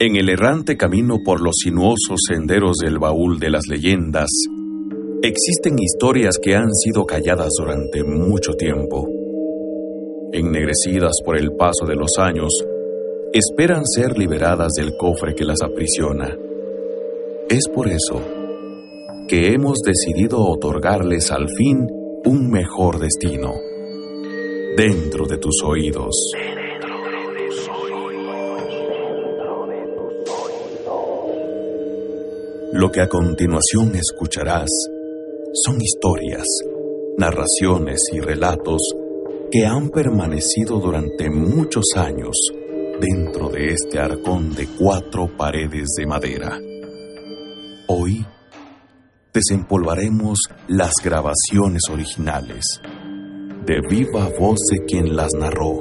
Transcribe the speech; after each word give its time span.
En 0.00 0.16
el 0.16 0.28
errante 0.28 0.76
camino 0.76 1.18
por 1.24 1.40
los 1.40 1.54
sinuosos 1.62 2.18
senderos 2.28 2.78
del 2.82 2.98
baúl 2.98 3.38
de 3.38 3.48
las 3.48 3.62
leyendas, 3.70 4.28
existen 5.22 5.78
historias 5.78 6.34
que 6.42 6.56
han 6.56 6.74
sido 6.74 7.04
calladas 7.04 7.50
durante 7.56 8.02
mucho 8.02 8.54
tiempo. 8.54 9.06
Ennegrecidas 10.32 11.12
por 11.24 11.38
el 11.38 11.52
paso 11.52 11.86
de 11.86 11.94
los 11.94 12.10
años, 12.18 12.52
esperan 13.32 13.86
ser 13.86 14.18
liberadas 14.18 14.72
del 14.72 14.96
cofre 14.96 15.36
que 15.36 15.44
las 15.44 15.62
aprisiona. 15.62 16.36
Es 17.48 17.68
por 17.72 17.86
eso 17.86 18.20
que 19.28 19.52
hemos 19.52 19.78
decidido 19.80 20.44
otorgarles 20.44 21.30
al 21.30 21.48
fin 21.48 21.86
un 22.24 22.50
mejor 22.50 22.98
destino. 22.98 23.52
Dentro 24.76 25.26
de 25.26 25.38
tus 25.38 25.62
oídos. 25.62 26.32
Lo 32.76 32.90
que 32.90 33.00
a 33.00 33.08
continuación 33.08 33.94
escucharás 33.94 34.68
son 35.64 35.80
historias, 35.80 36.44
narraciones 37.16 38.00
y 38.12 38.18
relatos 38.18 38.80
que 39.52 39.64
han 39.64 39.90
permanecido 39.90 40.80
durante 40.80 41.30
muchos 41.30 41.84
años 41.94 42.36
dentro 43.00 43.48
de 43.48 43.68
este 43.68 44.00
arcón 44.00 44.56
de 44.56 44.66
cuatro 44.76 45.30
paredes 45.36 45.90
de 45.96 46.04
madera. 46.04 46.58
Hoy 47.86 48.26
desempolvaremos 49.32 50.40
las 50.66 50.94
grabaciones 51.00 51.82
originales 51.92 52.64
de 53.64 53.80
viva 53.88 54.28
voz 54.36 54.58
de 54.72 54.84
quien 54.84 55.14
las 55.14 55.30
narró 55.38 55.80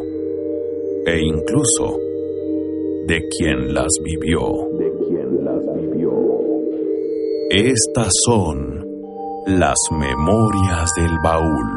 e 1.08 1.20
incluso 1.20 1.98
de 3.08 3.20
quien 3.36 3.74
las 3.74 3.90
vivió. 4.04 4.73
Estas 7.56 8.12
son 8.26 8.84
las 9.46 9.76
memorias 9.92 10.92
del 10.96 11.20
baúl. 11.24 11.68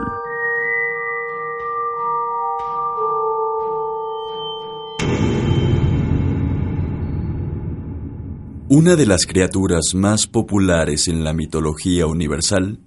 Una 8.71 8.97
de 8.97 9.05
las 9.05 9.27
criaturas 9.27 9.93
más 9.95 10.27
populares 10.27 11.09
en 11.09 11.23
la 11.23 11.35
mitología 11.35 12.07
universal 12.07 12.81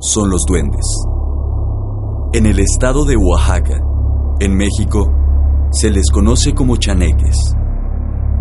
son 0.00 0.28
los 0.28 0.44
duendes. 0.44 0.84
En 2.32 2.46
el 2.46 2.58
estado 2.58 3.04
de 3.04 3.16
Oaxaca, 3.16 3.78
en 4.40 4.56
México, 4.56 5.08
se 5.70 5.88
les 5.88 6.10
conoce 6.10 6.52
como 6.52 6.78
chaneques 6.78 7.54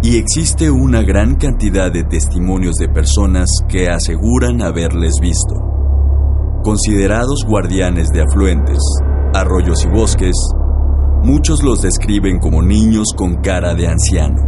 y 0.04 0.18
existe 0.18 0.70
una 0.70 1.02
gran 1.02 1.36
cantidad 1.36 1.90
de 1.90 2.04
testimonios 2.04 2.76
de 2.76 2.90
personas 2.90 3.50
que 3.70 3.88
aseguran 3.88 4.62
haberles 4.62 5.14
visto. 5.22 5.56
Considerados 6.62 7.46
guardianes 7.48 8.10
de 8.10 8.22
afluentes, 8.22 8.80
arroyos 9.34 9.86
y 9.86 9.88
bosques, 9.88 10.36
muchos 11.24 11.64
los 11.64 11.82
describen 11.82 12.40
como 12.40 12.62
niños 12.62 13.14
con 13.16 13.38
cara 13.38 13.76
de 13.76 13.88
anciano. 13.88 14.42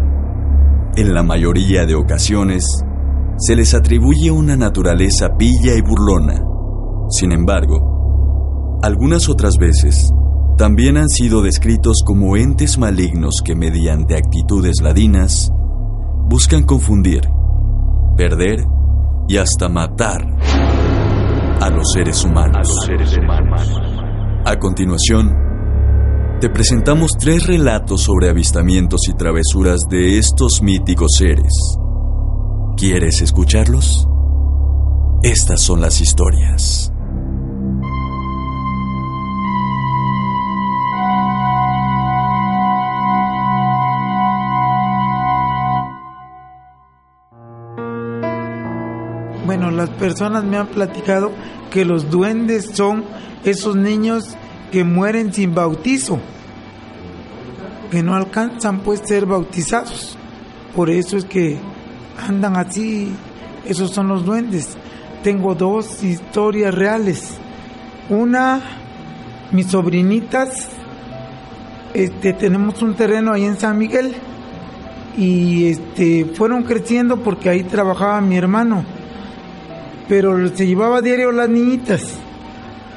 En 0.98 1.14
la 1.14 1.24
mayoría 1.24 1.86
de 1.86 1.96
ocasiones, 1.96 2.66
se 3.38 3.56
les 3.56 3.74
atribuye 3.74 4.32
una 4.32 4.58
naturaleza 4.58 5.38
pilla 5.38 5.74
y 5.74 5.82
burlona. 5.82 6.44
Sin 7.10 7.32
embargo, 7.32 8.80
algunas 8.84 9.30
otras 9.30 9.54
veces 9.58 10.12
también 10.58 10.98
han 10.98 11.10
sido 11.10 11.42
descritos 11.42 12.02
como 12.06 12.38
entes 12.38 12.78
malignos 12.78 13.42
que 13.44 13.56
mediante 13.56 14.16
actitudes 14.16 14.76
ladinas 14.82 15.52
buscan 16.28 16.64
confundir, 16.64 17.28
perder 18.16 18.66
y 19.28 19.38
hasta 19.38 19.68
matar 19.68 20.26
a 21.62 21.70
los 21.70 21.92
seres 21.94 22.24
humanos. 22.24 22.70
A 24.46 24.58
continuación, 24.58 25.36
te 26.40 26.50
presentamos 26.50 27.12
tres 27.20 27.48
relatos 27.48 28.04
sobre 28.04 28.30
avistamientos 28.30 29.02
y 29.10 29.14
travesuras 29.14 29.82
de 29.90 30.18
estos 30.18 30.62
míticos 30.62 31.16
seres. 31.18 31.54
¿Quieres 32.78 33.22
escucharlos? 33.22 34.08
Estas 35.22 35.62
son 35.62 35.82
las 35.82 36.00
historias. 36.02 36.95
Las 49.76 49.90
personas 49.92 50.44
me 50.44 50.58
han 50.58 50.68
platicado 50.68 51.32
que 51.70 51.86
los 51.86 52.10
duendes 52.10 52.72
son 52.74 53.04
esos 53.44 53.76
niños 53.76 54.36
que 54.72 54.84
mueren 54.84 55.34
sin 55.34 55.54
bautizo, 55.54 56.20
que 57.92 58.02
no 58.02 58.16
alcanzan 58.16 58.80
pues 58.80 59.02
ser 59.06 59.26
bautizados. 59.26 60.18
Por 60.76 60.90
eso 60.90 61.18
es 61.18 61.26
que 61.26 61.58
andan 62.28 62.58
así, 62.58 63.12
esos 63.66 63.92
son 63.92 64.08
los 64.08 64.26
duendes. 64.26 64.78
Tengo 65.24 65.56
dos 65.56 66.04
historias 66.04 66.74
reales. 66.74 67.36
Una, 68.10 68.62
mis 69.52 69.68
sobrinitas, 69.68 70.70
este, 71.94 72.34
tenemos 72.34 72.82
un 72.82 72.96
terreno 72.96 73.34
ahí 73.34 73.46
en 73.46 73.58
San 73.58 73.78
Miguel 73.78 74.14
y 75.18 75.68
este, 75.68 76.26
fueron 76.26 76.64
creciendo 76.64 77.18
porque 77.18 77.50
ahí 77.50 77.64
trabajaba 77.64 78.20
mi 78.22 78.38
hermano 78.38 78.84
pero 80.08 80.48
se 80.50 80.68
llevaba 80.68 81.02
diario 81.02 81.32
las 81.32 81.50
niñitas, 81.50 82.18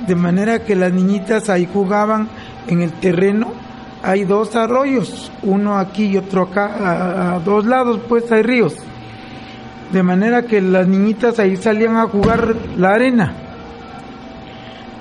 de 0.07 0.15
manera 0.15 0.65
que 0.65 0.75
las 0.77 0.93
niñitas 0.93 1.49
ahí 1.49 1.69
jugaban 1.73 2.29
en 2.67 2.83
el 2.83 2.93
terreno. 2.93 3.53
Hay 4.03 4.25
dos 4.25 4.55
arroyos, 4.55 5.33
uno 5.43 5.77
aquí 5.77 6.05
y 6.05 6.17
otro 6.17 6.43
acá, 6.43 7.35
a, 7.35 7.41
dos 7.41 7.65
lados 7.65 8.01
pues 8.09 8.31
hay 8.31 8.43
ríos. 8.43 8.77
De 9.93 10.03
manera 10.03 10.43
que 10.43 10.61
las 10.61 10.87
niñitas 10.87 11.39
ahí 11.39 11.57
salían 11.57 11.97
a 11.97 12.07
jugar 12.09 12.55
la 12.77 12.91
arena. 12.91 13.33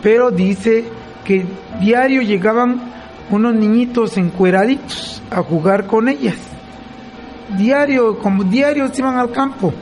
Pero 0.02 0.32
dice 0.32 0.86
que 1.26 1.46
diario 1.82 2.22
llegaban 2.22 2.82
unos 3.30 3.54
niñitos 3.54 4.18
encueraditos 4.18 5.22
a 5.30 5.44
jugar 5.44 5.86
con 5.88 6.08
ellas. 6.08 6.38
Diario, 7.58 8.18
como 8.20 8.46
diarios 8.46 8.98
iban 8.98 9.18
al 9.18 9.32
campo 9.32 9.74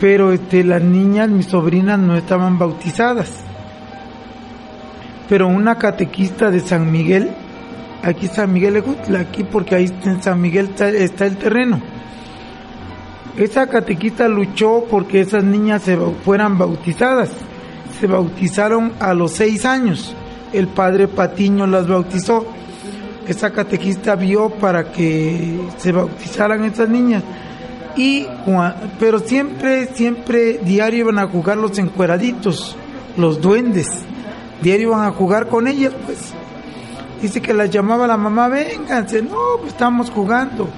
pero 0.00 0.32
este, 0.32 0.64
las 0.64 0.82
niñas, 0.82 1.28
mis 1.28 1.46
sobrinas, 1.46 1.98
no 1.98 2.16
estaban 2.16 2.58
bautizadas. 2.58 3.30
Pero 5.28 5.48
una 5.48 5.76
catequista 5.76 6.50
de 6.50 6.60
San 6.60 6.90
Miguel, 6.90 7.30
aquí 8.02 8.28
San 8.28 8.52
Miguel 8.52 8.76
Ejutla, 8.76 9.20
aquí 9.20 9.44
porque 9.44 9.74
ahí 9.74 9.92
en 10.04 10.22
San 10.22 10.40
Miguel 10.40 10.70
está, 10.78 11.26
el 11.26 11.36
terreno. 11.36 11.80
Esa 13.36 13.66
catequista 13.66 14.28
luchó 14.28 14.84
porque 14.88 15.20
esas 15.20 15.42
niñas 15.42 15.82
se 15.82 15.96
fueran 15.96 16.58
bautizadas. 16.58 17.30
Se 17.98 18.06
bautizaron 18.06 18.92
a 19.00 19.14
los 19.14 19.32
seis 19.32 19.64
años. 19.64 20.14
El 20.52 20.68
padre 20.68 21.08
Patiño 21.08 21.66
las 21.66 21.88
bautizó. 21.88 22.46
Esa 23.26 23.50
catequista 23.50 24.14
vio 24.14 24.50
para 24.50 24.92
que 24.92 25.58
se 25.78 25.90
bautizaran 25.90 26.64
esas 26.64 26.88
niñas 26.88 27.22
y 27.96 28.26
pero 28.98 29.18
siempre 29.18 29.86
siempre 29.94 30.58
diario 30.58 31.00
iban 31.00 31.18
a 31.18 31.28
jugar 31.28 31.56
los 31.56 31.78
encueraditos 31.78 32.76
los 33.16 33.40
duendes. 33.40 33.88
Diario 34.62 34.88
iban 34.88 35.06
a 35.06 35.12
jugar 35.12 35.48
con 35.48 35.68
ellas 35.68 35.92
pues. 36.04 36.32
Dice 37.22 37.40
que 37.40 37.54
las 37.54 37.70
llamaba 37.70 38.06
la 38.06 38.16
mamá 38.16 38.48
vénganse 38.48 39.22
no 39.22 39.38
pues 39.60 39.72
estamos 39.72 40.10
jugando 40.10 40.68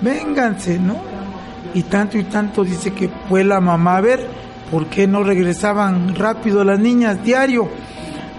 vénganse 0.00 0.78
no 0.78 0.96
y 1.74 1.82
tanto 1.82 2.18
y 2.18 2.24
tanto 2.24 2.64
dice 2.64 2.92
que 2.92 3.10
fue 3.28 3.44
la 3.44 3.60
mamá 3.60 3.96
a 3.96 4.00
ver 4.00 4.26
por 4.70 4.86
qué 4.86 5.06
no 5.06 5.22
regresaban 5.24 6.14
rápido 6.14 6.62
las 6.64 6.78
niñas 6.78 7.22
diario. 7.22 7.68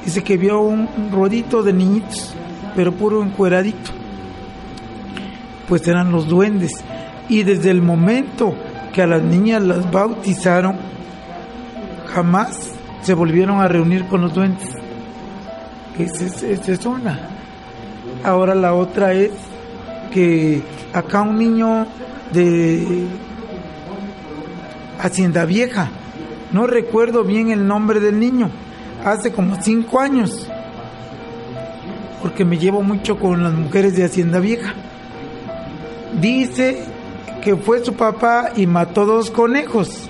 Dice 0.05 0.23
que 0.23 0.37
vio 0.37 0.61
un 0.61 0.87
rodito 1.11 1.63
de 1.63 1.73
niñitos 1.73 2.33
pero 2.75 2.91
puro 2.91 3.23
encueradito. 3.23 3.91
Pues 5.67 5.87
eran 5.87 6.11
los 6.11 6.27
duendes 6.27 6.83
y 7.29 7.43
desde 7.43 7.69
el 7.69 7.81
momento 7.81 8.55
que 8.91 9.03
a 9.03 9.07
las 9.07 9.21
niñas 9.21 9.61
las 9.61 9.89
bautizaron, 9.91 10.75
jamás 12.07 12.71
se 13.03 13.13
volvieron 13.13 13.61
a 13.61 13.67
reunir 13.67 14.05
con 14.07 14.21
los 14.21 14.33
duendes. 14.33 14.67
Esa 15.97 16.71
es, 16.71 16.85
una. 16.85 17.19
Ahora 18.23 18.55
la 18.55 18.73
otra 18.73 19.13
es 19.13 19.31
que 20.11 20.61
acá 20.93 21.21
un 21.21 21.37
niño 21.37 21.85
de 22.33 23.05
Hacienda 24.99 25.45
Vieja, 25.45 25.89
no 26.51 26.65
recuerdo 26.67 27.23
bien 27.23 27.51
el 27.51 27.67
nombre 27.67 27.99
del 27.99 28.19
niño, 28.19 28.49
hace 29.05 29.31
como 29.31 29.61
cinco 29.61 29.99
años, 29.99 30.49
porque 32.21 32.43
me 32.43 32.57
llevo 32.57 32.81
mucho 32.81 33.19
con 33.19 33.43
las 33.43 33.53
mujeres 33.53 33.95
de 33.95 34.05
Hacienda 34.05 34.39
Vieja. 34.39 34.73
Dice 36.19 36.85
que 37.41 37.55
fue 37.55 37.83
su 37.83 37.93
papá 37.93 38.51
y 38.55 38.67
mató 38.67 39.05
dos 39.05 39.29
conejos. 39.29 40.09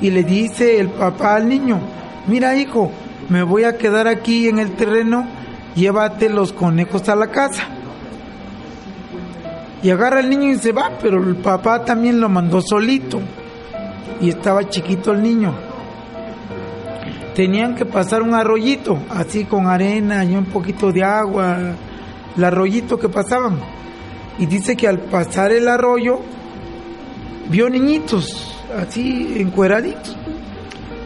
Y 0.00 0.10
le 0.10 0.24
dice 0.24 0.80
el 0.80 0.88
papá 0.88 1.36
al 1.36 1.48
niño, 1.48 1.78
mira 2.26 2.56
hijo, 2.56 2.90
me 3.28 3.42
voy 3.42 3.64
a 3.64 3.78
quedar 3.78 4.08
aquí 4.08 4.48
en 4.48 4.58
el 4.58 4.72
terreno, 4.72 5.26
llévate 5.74 6.28
los 6.28 6.52
conejos 6.52 7.08
a 7.08 7.16
la 7.16 7.28
casa. 7.28 7.64
Y 9.82 9.90
agarra 9.90 10.20
el 10.20 10.30
niño 10.30 10.50
y 10.50 10.56
se 10.56 10.72
va, 10.72 10.92
pero 11.00 11.22
el 11.22 11.36
papá 11.36 11.84
también 11.84 12.20
lo 12.20 12.28
mandó 12.28 12.60
solito. 12.60 13.20
Y 14.20 14.28
estaba 14.28 14.68
chiquito 14.68 15.12
el 15.12 15.22
niño. 15.22 15.54
Tenían 17.34 17.74
que 17.74 17.84
pasar 17.84 18.22
un 18.22 18.34
arroyito, 18.34 18.98
así 19.10 19.44
con 19.44 19.66
arena 19.66 20.24
y 20.24 20.36
un 20.36 20.44
poquito 20.44 20.92
de 20.92 21.02
agua, 21.02 21.58
el 22.36 22.44
arroyito 22.44 22.98
que 22.98 23.08
pasaban. 23.08 23.58
Y 24.42 24.46
dice 24.46 24.74
que 24.74 24.88
al 24.88 24.98
pasar 24.98 25.52
el 25.52 25.68
arroyo, 25.68 26.18
vio 27.48 27.70
niñitos, 27.70 28.52
así 28.76 29.36
encueraditos, 29.36 30.16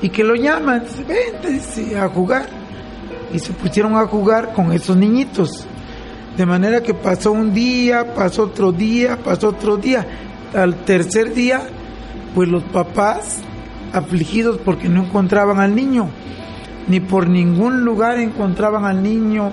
y 0.01 0.09
que 0.09 0.25
lo 0.25 0.35
llaman, 0.35 0.85
vente 1.07 1.99
a 1.99 2.09
jugar. 2.09 2.47
Y 3.35 3.39
se 3.39 3.53
pusieron 3.53 3.95
a 3.95 4.07
jugar 4.07 4.55
con 4.55 4.73
esos 4.73 4.97
niñitos. 4.97 5.67
De 6.35 6.47
manera 6.47 6.83
que 6.83 6.95
pasó 6.95 7.33
un 7.33 7.53
día, 7.53 8.15
pasó 8.15 8.45
otro 8.45 8.73
día, 8.73 9.19
pasó 9.23 9.49
otro 9.49 9.77
día. 9.77 10.07
Al 10.55 10.75
tercer 10.87 11.35
día, 11.35 11.61
pues 12.35 12.49
los 12.49 12.63
papás, 12.65 13.41
afligidos 13.93 14.61
porque 14.65 14.89
no 14.89 15.03
encontraban 15.03 15.61
al 15.61 15.75
niño, 15.75 16.09
ni 16.89 17.01
por 17.01 17.29
ningún 17.29 17.85
lugar 17.85 18.19
encontraban 18.19 18.87
al 18.87 19.03
niño, 19.03 19.53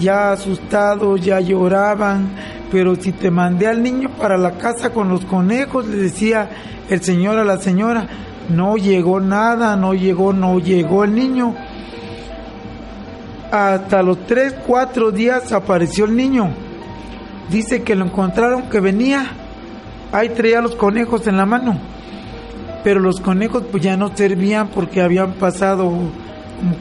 ya 0.00 0.32
asustados, 0.32 1.20
ya 1.20 1.38
lloraban, 1.38 2.30
pero 2.70 2.96
si 2.96 3.12
te 3.12 3.30
mandé 3.30 3.66
al 3.66 3.82
niño 3.82 4.10
para 4.18 4.36
la 4.36 4.52
casa 4.52 4.90
con 4.90 5.08
los 5.08 5.24
conejos, 5.24 5.86
le 5.86 5.96
decía 5.96 6.48
el 6.88 7.02
señor 7.02 7.38
a 7.38 7.44
la 7.44 7.58
señora, 7.58 8.06
no 8.48 8.76
llegó 8.76 9.20
nada, 9.20 9.76
no 9.76 9.94
llegó, 9.94 10.32
no 10.32 10.58
llegó 10.58 11.04
el 11.04 11.14
niño 11.14 11.54
hasta 13.50 14.02
los 14.02 14.26
tres, 14.26 14.54
cuatro 14.66 15.10
días 15.10 15.52
apareció 15.52 16.04
el 16.04 16.16
niño. 16.16 16.50
Dice 17.50 17.82
que 17.82 17.96
lo 17.96 18.04
encontraron 18.04 18.68
que 18.68 18.80
venía. 18.80 19.26
Ahí 20.12 20.28
traía 20.30 20.60
los 20.60 20.76
conejos 20.76 21.26
en 21.26 21.36
la 21.36 21.46
mano. 21.46 21.78
Pero 22.84 23.00
los 23.00 23.20
conejos 23.20 23.64
pues 23.70 23.82
ya 23.82 23.96
no 23.96 24.16
servían 24.16 24.68
porque 24.68 25.02
habían 25.02 25.32
pasado 25.32 25.92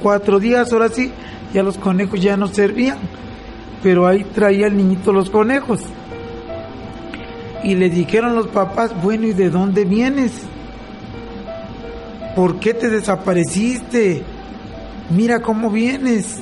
cuatro 0.01 0.39
días, 0.39 0.71
ahora 0.71 0.89
sí, 0.89 1.11
ya 1.53 1.63
los 1.63 1.77
conejos 1.77 2.21
ya 2.21 2.37
no 2.37 2.47
servían. 2.47 2.97
Pero 3.81 4.07
ahí 4.07 4.23
traía 4.23 4.67
el 4.67 4.77
niñito 4.77 5.13
los 5.13 5.29
conejos. 5.29 5.81
Y 7.63 7.75
le 7.75 7.89
dijeron 7.89 8.35
los 8.35 8.47
papás, 8.47 8.91
bueno, 9.01 9.27
¿y 9.27 9.33
de 9.33 9.49
dónde 9.49 9.85
vienes? 9.85 10.31
¿Por 12.35 12.59
qué 12.59 12.73
te 12.73 12.89
desapareciste? 12.89 14.23
Mira 15.09 15.41
cómo 15.41 15.69
vienes 15.69 16.37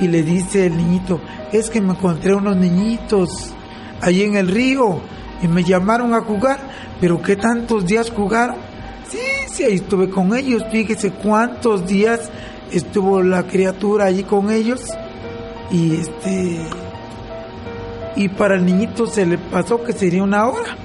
y 0.00 0.08
le 0.08 0.22
dice 0.22 0.66
el 0.66 0.76
niñito, 0.76 1.20
es 1.52 1.70
que 1.70 1.80
me 1.80 1.92
encontré 1.92 2.34
unos 2.34 2.56
niñitos 2.56 3.52
allí 4.00 4.22
en 4.22 4.36
el 4.36 4.48
río 4.48 5.00
y 5.42 5.48
me 5.48 5.64
llamaron 5.64 6.14
a 6.14 6.20
jugar, 6.20 6.58
pero 7.00 7.20
¿qué 7.22 7.36
tantos 7.36 7.86
días 7.86 8.10
jugaron? 8.10 8.56
Sí, 9.10 9.18
sí, 9.50 9.64
ahí 9.64 9.74
estuve 9.74 10.10
con 10.10 10.36
ellos, 10.36 10.64
fíjese 10.70 11.12
cuántos 11.12 11.86
días 11.86 12.30
estuvo 12.70 13.22
la 13.22 13.44
criatura 13.44 14.06
allí 14.06 14.24
con 14.24 14.50
ellos 14.50 14.84
y 15.70 15.96
este 15.96 16.60
y 18.16 18.28
para 18.28 18.56
el 18.56 18.64
niñito 18.64 19.06
se 19.06 19.24
le 19.24 19.38
pasó 19.38 19.82
que 19.84 19.92
sería 19.92 20.22
una 20.22 20.46
hora. 20.48 20.76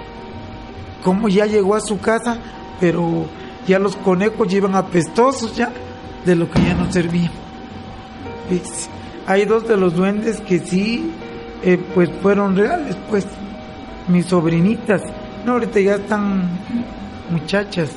Como 1.04 1.28
ya 1.30 1.46
llegó 1.48 1.76
a 1.76 1.82
su 1.82 2.00
casa, 2.00 2.38
pero 2.80 3.26
ya 3.68 3.80
los 3.80 3.96
conejos 3.96 4.48
llevan 4.48 4.76
apestosos 4.76 5.56
ya 5.56 5.72
de 6.26 6.36
lo 6.36 6.50
que 6.50 6.62
ya 6.62 6.76
no 6.76 6.92
servía. 6.92 7.32
Hay 9.26 9.46
dos 9.46 9.68
de 9.68 9.78
los 9.78 9.96
duendes 9.96 10.42
que 10.42 10.60
sí, 10.60 11.12
eh, 11.64 11.82
pues 11.96 12.10
fueron 12.22 12.56
reales, 12.56 12.96
pues 13.10 13.26
mis 14.08 14.28
sobrinitas. 14.28 15.02
No, 15.46 15.54
ahorita 15.54 15.80
ya 15.80 15.96
están 15.96 16.50
muchachas, 17.32 17.90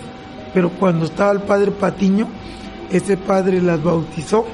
pero 0.54 0.70
cuando 0.70 1.04
estaba 1.04 1.32
el 1.32 1.40
padre 1.40 1.72
Patiño, 1.72 2.26
ese 2.90 3.16
padre 3.16 3.60
las 3.60 3.82
bautizó 3.82 4.46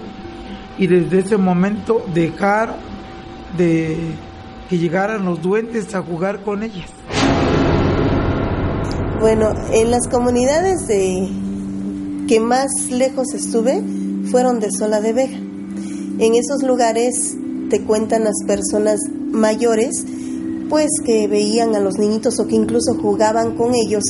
y 0.82 0.88
desde 0.88 1.20
ese 1.20 1.36
momento 1.36 2.04
dejaron 2.12 2.74
de 3.56 3.96
que 4.68 4.78
llegaran 4.78 5.24
los 5.24 5.40
duendes 5.40 5.94
a 5.94 6.02
jugar 6.02 6.42
con 6.42 6.64
ellas. 6.64 6.90
Bueno, 9.20 9.54
en 9.72 9.92
las 9.92 10.08
comunidades 10.08 10.88
de 10.88 11.28
que 12.26 12.40
más 12.40 12.90
lejos 12.90 13.32
estuve 13.32 13.80
fueron 14.32 14.58
de 14.58 14.72
Sola 14.76 15.00
de 15.00 15.12
Vega. 15.12 15.38
En 16.18 16.34
esos 16.34 16.64
lugares 16.64 17.36
te 17.70 17.84
cuentan 17.84 18.24
las 18.24 18.42
personas 18.44 18.98
mayores, 19.30 20.04
pues 20.68 20.88
que 21.06 21.28
veían 21.28 21.76
a 21.76 21.78
los 21.78 21.96
niñitos 21.96 22.40
o 22.40 22.48
que 22.48 22.56
incluso 22.56 22.94
jugaban 23.00 23.56
con 23.56 23.72
ellos, 23.76 24.02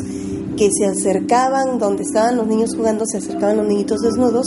que 0.57 0.71
se 0.71 0.87
acercaban 0.87 1.79
donde 1.79 2.03
estaban 2.03 2.37
los 2.37 2.47
niños 2.47 2.75
jugando, 2.77 3.07
se 3.07 3.19
acercaban 3.19 3.57
los 3.57 3.67
niñitos 3.67 4.01
desnudos 4.01 4.47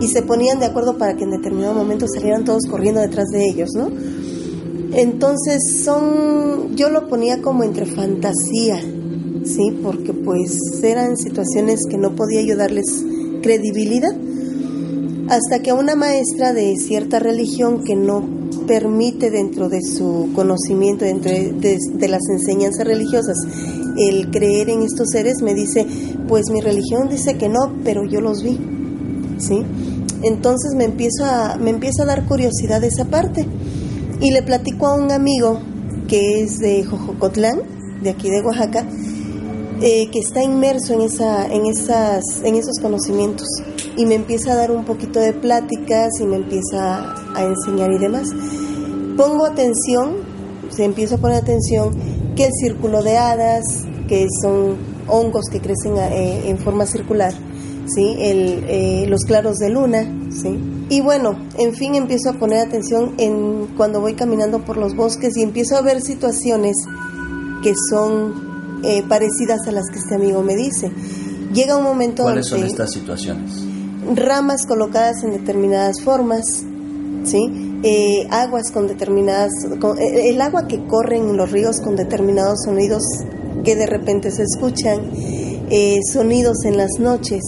y 0.00 0.08
se 0.08 0.22
ponían 0.22 0.58
de 0.58 0.66
acuerdo 0.66 0.98
para 0.98 1.14
que 1.16 1.24
en 1.24 1.30
determinado 1.30 1.74
momento 1.74 2.06
salieran 2.12 2.44
todos 2.44 2.64
corriendo 2.70 3.00
detrás 3.00 3.26
de 3.28 3.48
ellos, 3.48 3.70
¿no? 3.74 3.90
Entonces 4.94 5.82
son, 5.84 6.76
yo 6.76 6.90
lo 6.90 7.08
ponía 7.08 7.40
como 7.40 7.64
entre 7.64 7.86
fantasía, 7.86 8.80
¿sí? 9.44 9.78
Porque 9.82 10.12
pues 10.12 10.82
eran 10.82 11.16
situaciones 11.16 11.80
que 11.88 11.96
no 11.96 12.14
podía 12.14 12.42
yo 12.42 12.56
darles 12.56 13.04
credibilidad 13.42 14.14
hasta 15.28 15.60
que 15.62 15.72
una 15.72 15.94
maestra 15.94 16.52
de 16.52 16.76
cierta 16.76 17.18
religión 17.18 17.84
que 17.84 17.96
no 17.96 18.42
permite 18.66 19.30
dentro 19.30 19.68
de 19.68 19.80
su 19.82 20.30
conocimiento, 20.34 21.04
dentro 21.04 21.30
de, 21.30 22.08
las 22.08 22.22
enseñanzas 22.30 22.86
religiosas, 22.86 23.36
el 23.96 24.30
creer 24.30 24.70
en 24.70 24.82
estos 24.82 25.08
seres, 25.10 25.42
me 25.42 25.54
dice, 25.54 25.86
pues 26.28 26.50
mi 26.50 26.60
religión 26.60 27.08
dice 27.08 27.36
que 27.36 27.48
no, 27.48 27.74
pero 27.84 28.04
yo 28.04 28.20
los 28.20 28.42
vi, 28.42 28.58
¿sí? 29.38 29.62
Entonces 30.22 30.74
me 30.76 30.84
empiezo 30.84 31.24
a, 31.24 31.56
me 31.56 31.70
empieza 31.70 32.04
a 32.04 32.06
dar 32.06 32.26
curiosidad 32.26 32.82
esa 32.84 33.06
parte 33.06 33.46
y 34.20 34.30
le 34.30 34.42
platico 34.42 34.86
a 34.86 34.94
un 34.94 35.10
amigo 35.10 35.58
que 36.06 36.42
es 36.42 36.58
de 36.58 36.84
Jojocotlán, 36.84 37.60
de 38.02 38.10
aquí 38.10 38.30
de 38.30 38.40
Oaxaca, 38.40 38.86
eh, 39.80 40.08
que 40.10 40.20
está 40.20 40.42
inmerso 40.44 40.94
en, 40.94 41.00
esa, 41.00 41.46
en, 41.46 41.66
esas, 41.66 42.22
en 42.44 42.54
esos 42.54 42.78
conocimientos 42.80 43.48
y 43.96 44.06
me 44.06 44.14
empieza 44.14 44.52
a 44.52 44.56
dar 44.56 44.70
un 44.70 44.84
poquito 44.84 45.18
de 45.18 45.32
pláticas 45.32 46.20
y 46.20 46.24
me 46.24 46.36
empieza 46.36 47.14
a 47.34 47.42
enseñar 47.42 47.90
y 47.90 47.98
demás. 47.98 48.28
Pongo 49.16 49.44
atención, 49.44 50.18
se 50.70 50.84
empieza 50.84 51.16
a 51.16 51.18
poner 51.18 51.38
atención 51.38 51.90
que 52.36 52.44
el 52.46 52.52
círculo 52.52 53.02
de 53.02 53.16
hadas, 53.16 53.64
que 54.08 54.26
son 54.42 54.76
hongos 55.08 55.46
que 55.50 55.60
crecen 55.60 55.96
eh, 55.96 56.48
en 56.48 56.58
forma 56.58 56.86
circular, 56.86 57.32
¿sí? 57.86 58.16
El, 58.18 58.64
eh, 58.68 59.06
los 59.08 59.24
claros 59.24 59.58
de 59.58 59.70
luna, 59.70 60.02
¿sí? 60.30 60.58
Y 60.88 61.00
bueno, 61.00 61.36
en 61.58 61.74
fin, 61.74 61.94
empiezo 61.94 62.30
a 62.30 62.32
poner 62.34 62.66
atención 62.66 63.14
en 63.18 63.68
cuando 63.76 64.00
voy 64.00 64.14
caminando 64.14 64.64
por 64.64 64.76
los 64.76 64.94
bosques 64.94 65.36
y 65.36 65.42
empiezo 65.42 65.76
a 65.76 65.82
ver 65.82 66.00
situaciones 66.02 66.76
que 67.62 67.74
son 67.90 68.80
eh, 68.84 69.02
parecidas 69.08 69.66
a 69.68 69.72
las 69.72 69.88
que 69.90 69.98
este 69.98 70.14
amigo 70.14 70.42
me 70.42 70.56
dice. 70.56 70.90
Llega 71.52 71.76
un 71.76 71.84
momento 71.84 72.24
¿Cuáles 72.24 72.46
son 72.46 72.64
estas 72.64 72.92
situaciones? 72.92 73.62
ramas 74.14 74.66
colocadas 74.66 75.22
en 75.22 75.32
determinadas 75.32 76.00
formas, 76.00 76.64
¿sí? 77.24 77.78
Eh, 77.82 78.26
aguas 78.30 78.70
con 78.70 78.86
determinadas, 78.86 79.50
eh, 79.98 80.30
el 80.30 80.40
agua 80.40 80.66
que 80.66 80.84
corre 80.86 81.16
en 81.16 81.36
los 81.36 81.50
ríos 81.50 81.80
con 81.80 81.96
determinados 81.96 82.60
sonidos 82.64 83.02
que 83.64 83.76
de 83.76 83.86
repente 83.86 84.30
se 84.30 84.42
escuchan, 84.42 85.00
eh, 85.70 86.00
sonidos 86.12 86.64
en 86.64 86.76
las 86.76 86.90
noches 87.00 87.40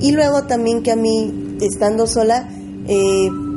y 0.00 0.12
luego 0.12 0.44
también 0.44 0.82
que 0.82 0.92
a 0.92 0.96
mí 0.96 1.56
estando 1.60 2.06
sola 2.06 2.48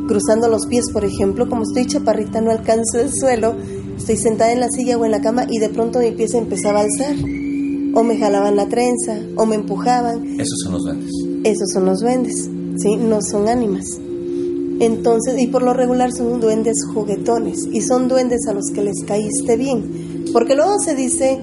cruzando 0.07 0.49
los 0.49 0.65
pies 0.67 0.91
por 0.91 1.05
ejemplo 1.05 1.47
como 1.47 1.63
estoy 1.63 1.85
chaparrita 1.85 2.41
no 2.41 2.51
alcanzo 2.51 2.99
el 2.99 3.13
suelo 3.13 3.55
estoy 3.95 4.17
sentada 4.17 4.51
en 4.51 4.59
la 4.59 4.67
silla 4.69 4.97
o 4.97 5.05
en 5.05 5.11
la 5.11 5.21
cama 5.21 5.45
y 5.49 5.59
de 5.59 5.69
pronto 5.69 5.99
mi 5.99 6.11
pie 6.11 6.27
se 6.27 6.37
empezaba 6.37 6.79
a 6.79 6.83
alzar 6.83 7.15
o 7.93 8.03
me 8.03 8.17
jalaban 8.17 8.57
la 8.57 8.67
trenza 8.67 9.17
o 9.37 9.45
me 9.45 9.55
empujaban 9.55 10.37
esos 10.37 10.59
son 10.63 10.73
los 10.73 10.83
duendes 10.83 11.31
esos 11.43 11.71
son 11.71 11.85
los 11.85 12.01
duendes, 12.01 12.49
¿sí? 12.77 12.97
No 12.97 13.19
son 13.21 13.47
ánimas. 13.47 13.85
Entonces, 14.81 15.39
y 15.39 15.45
por 15.45 15.61
lo 15.61 15.75
regular 15.75 16.11
son 16.11 16.41
duendes 16.41 16.73
juguetones 16.91 17.67
y 17.71 17.81
son 17.81 18.07
duendes 18.07 18.47
a 18.49 18.53
los 18.53 18.65
que 18.73 18.81
les 18.81 19.03
caíste 19.05 19.55
bien. 19.55 20.25
Porque 20.33 20.55
luego 20.55 20.79
se 20.79 20.95
dice 20.95 21.39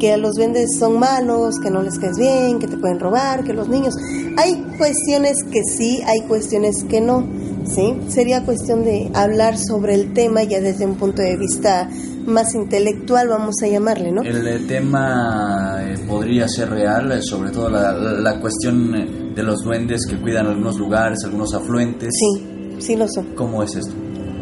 que 0.00 0.14
a 0.14 0.16
los 0.16 0.36
duendes 0.36 0.70
son 0.78 0.98
malos, 0.98 1.56
que 1.62 1.70
no 1.70 1.82
les 1.82 1.98
caes 1.98 2.16
bien, 2.16 2.58
que 2.58 2.66
te 2.66 2.78
pueden 2.78 2.98
robar, 2.98 3.44
que 3.44 3.52
los 3.52 3.68
niños. 3.68 3.94
Hay 4.38 4.54
cuestiones 4.78 5.36
que 5.44 5.60
sí, 5.64 6.00
hay 6.06 6.26
cuestiones 6.26 6.82
que 6.84 7.02
no. 7.02 7.28
¿sí? 7.66 7.94
Sería 8.08 8.46
cuestión 8.46 8.84
de 8.84 9.10
hablar 9.12 9.58
sobre 9.58 9.94
el 9.94 10.14
tema 10.14 10.42
ya 10.44 10.62
desde 10.62 10.86
un 10.86 10.94
punto 10.94 11.20
de 11.20 11.36
vista 11.36 11.90
más 12.26 12.54
intelectual, 12.54 13.28
vamos 13.28 13.56
a 13.62 13.68
llamarle, 13.68 14.12
¿no? 14.12 14.22
El, 14.22 14.46
eh, 14.46 14.60
tema 14.66 15.78
eh, 15.82 15.98
podría 16.08 16.48
ser 16.48 16.70
real, 16.70 17.12
eh, 17.12 17.20
sobre 17.22 17.50
todo 17.50 17.68
la, 17.68 17.92
la, 17.92 18.40
cuestión 18.40 19.34
de 19.34 19.42
los 19.42 19.62
duendes 19.62 20.06
que 20.06 20.16
cuidan 20.16 20.46
algunos 20.46 20.78
lugares, 20.78 21.18
algunos 21.24 21.54
afluentes. 21.54 22.10
Sí, 22.12 22.57
sí 22.78 22.96
lo 22.96 23.06
son. 23.08 23.34
¿Cómo 23.34 23.62
es 23.62 23.76
esto? 23.76 23.92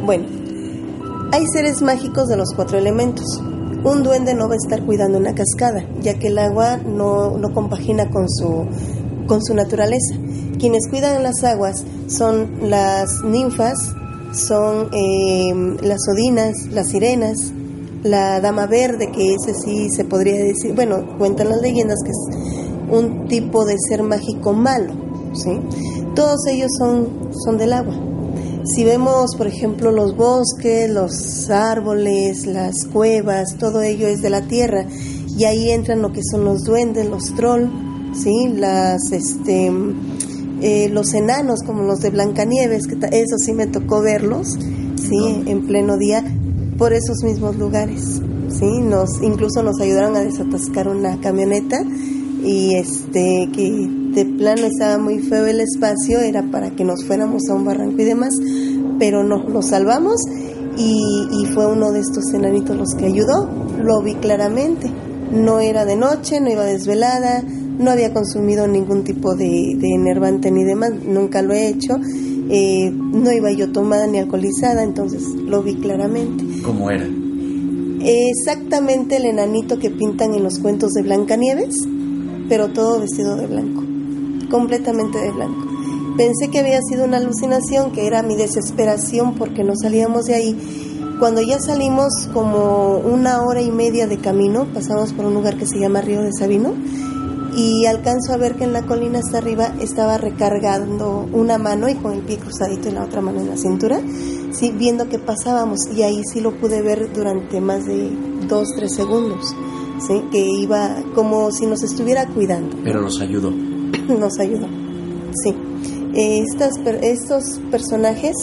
Bueno, 0.05 0.27
hay 1.33 1.45
seres 1.53 1.83
mágicos 1.83 2.29
de 2.29 2.37
los 2.37 2.53
cuatro 2.55 2.79
elementos. 2.79 3.43
Un 3.85 4.03
duende 4.03 4.35
no 4.35 4.49
va 4.49 4.55
a 4.55 4.57
estar 4.57 4.85
cuidando 4.85 5.19
una 5.19 5.35
cascada, 5.35 5.87
ya 6.01 6.19
que 6.19 6.29
el 6.29 6.39
agua 6.39 6.79
no, 6.79 7.37
no 7.39 7.53
compagina 7.53 8.11
con 8.11 8.29
su, 8.29 8.67
con 9.27 9.43
su 9.43 9.55
naturaleza. 9.55 10.17
Quienes 10.59 10.89
cuidan 10.89 11.23
las 11.23 11.45
aguas 11.45 11.85
son 12.09 12.71
las 12.71 13.23
ninfas, 13.23 13.95
son 14.33 14.91
las 15.83 16.01
odinas, 16.09 16.55
las 16.71 16.89
sirenas, 16.89 17.53
la 18.03 18.41
dama 18.41 18.67
verde, 18.67 19.11
que 19.11 19.35
ese 19.35 19.55
sí 19.55 19.89
se 19.91 20.05
podría 20.05 20.37
decir, 20.37 20.75
bueno, 20.75 21.17
cuentan 21.19 21.49
las 21.49 21.61
leyendas 21.61 21.99
que 22.05 22.11
es 22.11 22.37
un 22.91 23.27
tipo 23.29 23.65
de 23.65 23.75
ser 23.89 24.03
mágico 24.03 24.53
malo, 24.53 24.95
¿sí? 25.33 25.61
Todos 26.15 26.47
ellos 26.47 26.71
son, 26.79 27.31
son 27.45 27.59
del 27.59 27.73
agua. 27.73 27.95
Si 28.75 28.85
vemos, 28.85 29.37
por 29.37 29.47
ejemplo, 29.47 29.93
los 29.93 30.17
bosques, 30.17 30.91
los 30.91 31.51
árboles, 31.51 32.47
las 32.47 32.85
cuevas, 32.93 33.57
todo 33.59 33.83
ello 33.83 34.09
es 34.09 34.21
de 34.23 34.31
la 34.31 34.43
tierra 34.43 34.87
y 35.37 35.45
ahí 35.45 35.71
entran 35.71 36.03
lo 36.03 36.13
que 36.13 36.21
son 36.23 36.45
los 36.45 36.65
duendes, 36.65 37.09
los 37.09 37.35
trolls, 37.35 37.71
¿sí? 38.13 38.49
Las, 38.49 39.13
este, 39.13 39.71
eh, 40.63 40.89
los 40.91 41.15
enanos 41.15 41.61
como 41.65 41.83
los 41.83 42.01
de 42.01 42.11
Blancanieves, 42.11 42.87
que 42.87 42.97
eso 43.13 43.37
sí 43.39 43.53
me 43.53 43.67
tocó 43.67 44.01
verlos, 44.03 44.59
¿sí? 44.97 45.45
En 45.47 45.67
pleno 45.67 45.97
día, 45.97 46.25
por 46.77 46.93
esos 46.93 47.23
mismos 47.23 47.57
lugares. 47.57 48.21
¿sí? 48.51 48.81
Nos, 48.81 49.23
incluso 49.23 49.63
nos 49.63 49.81
ayudaron 49.81 50.17
a 50.17 50.21
desatascar 50.21 50.89
una 50.89 51.21
camioneta 51.21 51.83
y 52.45 52.75
este 52.75 53.49
que 53.53 53.89
de 54.17 54.25
plano 54.25 54.67
estaba 54.67 54.99
muy 54.99 55.21
feo 55.21 55.47
el 55.47 55.61
espacio, 55.61 56.19
era 56.19 56.43
para 56.51 56.71
que 56.71 56.83
nos 56.83 57.05
fuéramos 57.05 57.43
a 57.49 57.55
un 57.55 57.65
barranco 57.65 58.03
y 58.03 58.05
demás, 58.05 58.35
pero 58.99 59.23
no, 59.23 59.45
nos 59.45 59.67
salvamos 59.69 60.17
y, 60.77 61.29
y 61.31 61.47
fue 61.55 61.71
uno 61.71 61.93
de 61.93 62.01
estos 62.01 62.35
enanitos 62.35 62.77
los 62.77 62.95
que 62.99 63.07
ayudó, 63.07 63.49
lo 63.81 64.03
vi 64.03 64.15
claramente, 64.15 64.91
no 65.31 65.61
era 65.61 65.85
de 65.85 65.95
noche, 65.95 66.41
no 66.41 66.51
iba 66.51 66.65
desvelada, 66.65 67.45
no 67.79 67.93
había 67.93 68.13
consumido 68.13 68.67
ningún 68.67 69.05
tipo 69.05 69.37
de, 69.37 69.77
de 69.79 69.95
enervante 69.95 70.51
ni 70.51 70.65
demás, 70.65 70.91
nunca 71.07 71.43
lo 71.43 71.53
he 71.53 71.69
hecho 71.69 72.01
eh, 72.49 72.93
no 72.93 73.33
iba 73.33 73.51
yo 73.51 73.73
tomada 73.73 74.07
ni 74.07 74.19
alcoholizada, 74.19 74.85
entonces 74.85 75.23
lo 75.35 75.63
vi 75.63 75.75
claramente. 75.77 76.45
¿Cómo 76.63 76.91
era? 76.91 77.07
Exactamente 78.01 79.17
el 79.17 79.25
enanito 79.25 79.79
que 79.79 79.91
pintan 79.91 80.35
en 80.35 80.45
los 80.45 80.61
cuentos 80.61 80.93
de 80.93 81.03
Blancanieves, 81.03 81.75
pero 82.49 82.69
todo 82.69 83.01
vestido 83.01 83.37
de 83.37 83.49
blanco, 83.49 83.83
completamente 84.51 85.19
de 85.19 85.31
blanco. 85.33 85.67
Pensé 86.17 86.49
que 86.51 86.61
había 86.61 86.81
sido 86.81 87.05
una 87.05 87.19
alucinación, 87.19 87.93
que 87.93 88.07
era 88.07 88.23
mi 88.23 88.37
desesperación 88.37 89.35
porque 89.35 89.65
no 89.65 89.75
salíamos 89.77 90.25
de 90.25 90.35
ahí. 90.35 90.87
Cuando 91.19 91.43
ya 91.43 91.59
salimos 91.59 92.29
como 92.33 92.99
una 92.99 93.43
hora 93.43 93.61
y 93.61 93.71
media 93.71 94.07
de 94.07 94.19
camino, 94.19 94.67
pasamos 94.73 95.13
por 95.13 95.27
un 95.27 95.35
lugar 95.35 95.57
que 95.57 95.67
se 95.67 95.79
llama 95.79 96.01
Río 96.01 96.23
de 96.23 96.33
Sabino, 96.33 96.75
y 97.57 97.87
alcanzo 97.87 98.35
a 98.35 98.37
ver 98.37 98.55
que 98.57 98.65
en 98.65 98.75
la 98.75 98.83
colina 98.83 99.19
hasta 99.19 99.39
arriba 99.39 99.73
estaba 99.81 100.19
recargando 100.19 101.27
una 101.33 101.57
mano 101.57 101.89
y 101.89 101.95
con 101.95 102.13
el 102.13 102.21
pie 102.21 102.37
cruzadito 102.37 102.89
y 102.89 102.93
la 102.93 103.05
otra 103.05 103.23
mano 103.23 103.41
en 103.41 103.49
la 103.49 103.57
cintura, 103.57 103.99
viendo 104.75 105.09
que 105.09 105.19
pasábamos 105.19 105.81
y 105.95 106.03
ahí 106.03 106.23
sí 106.33 106.41
lo 106.41 106.53
pude 106.59 106.83
ver 106.83 107.11
durante 107.15 107.61
más 107.61 107.87
de 107.87 108.11
dos, 108.47 108.69
tres 108.77 108.95
segundos, 108.95 109.55
que 110.31 110.39
iba 110.39 111.03
como 111.15 111.51
si 111.51 111.65
nos 111.65 111.83
estuviera 111.83 112.27
cuidando. 112.27 112.77
Pero 112.85 113.01
nos 113.01 113.21
ayudó. 113.21 113.53
nos 114.09 114.39
ayudó, 114.39 114.69
sí. 115.43 115.55
Estas, 116.15 116.73
estos 117.03 117.61
personajes 117.71 118.35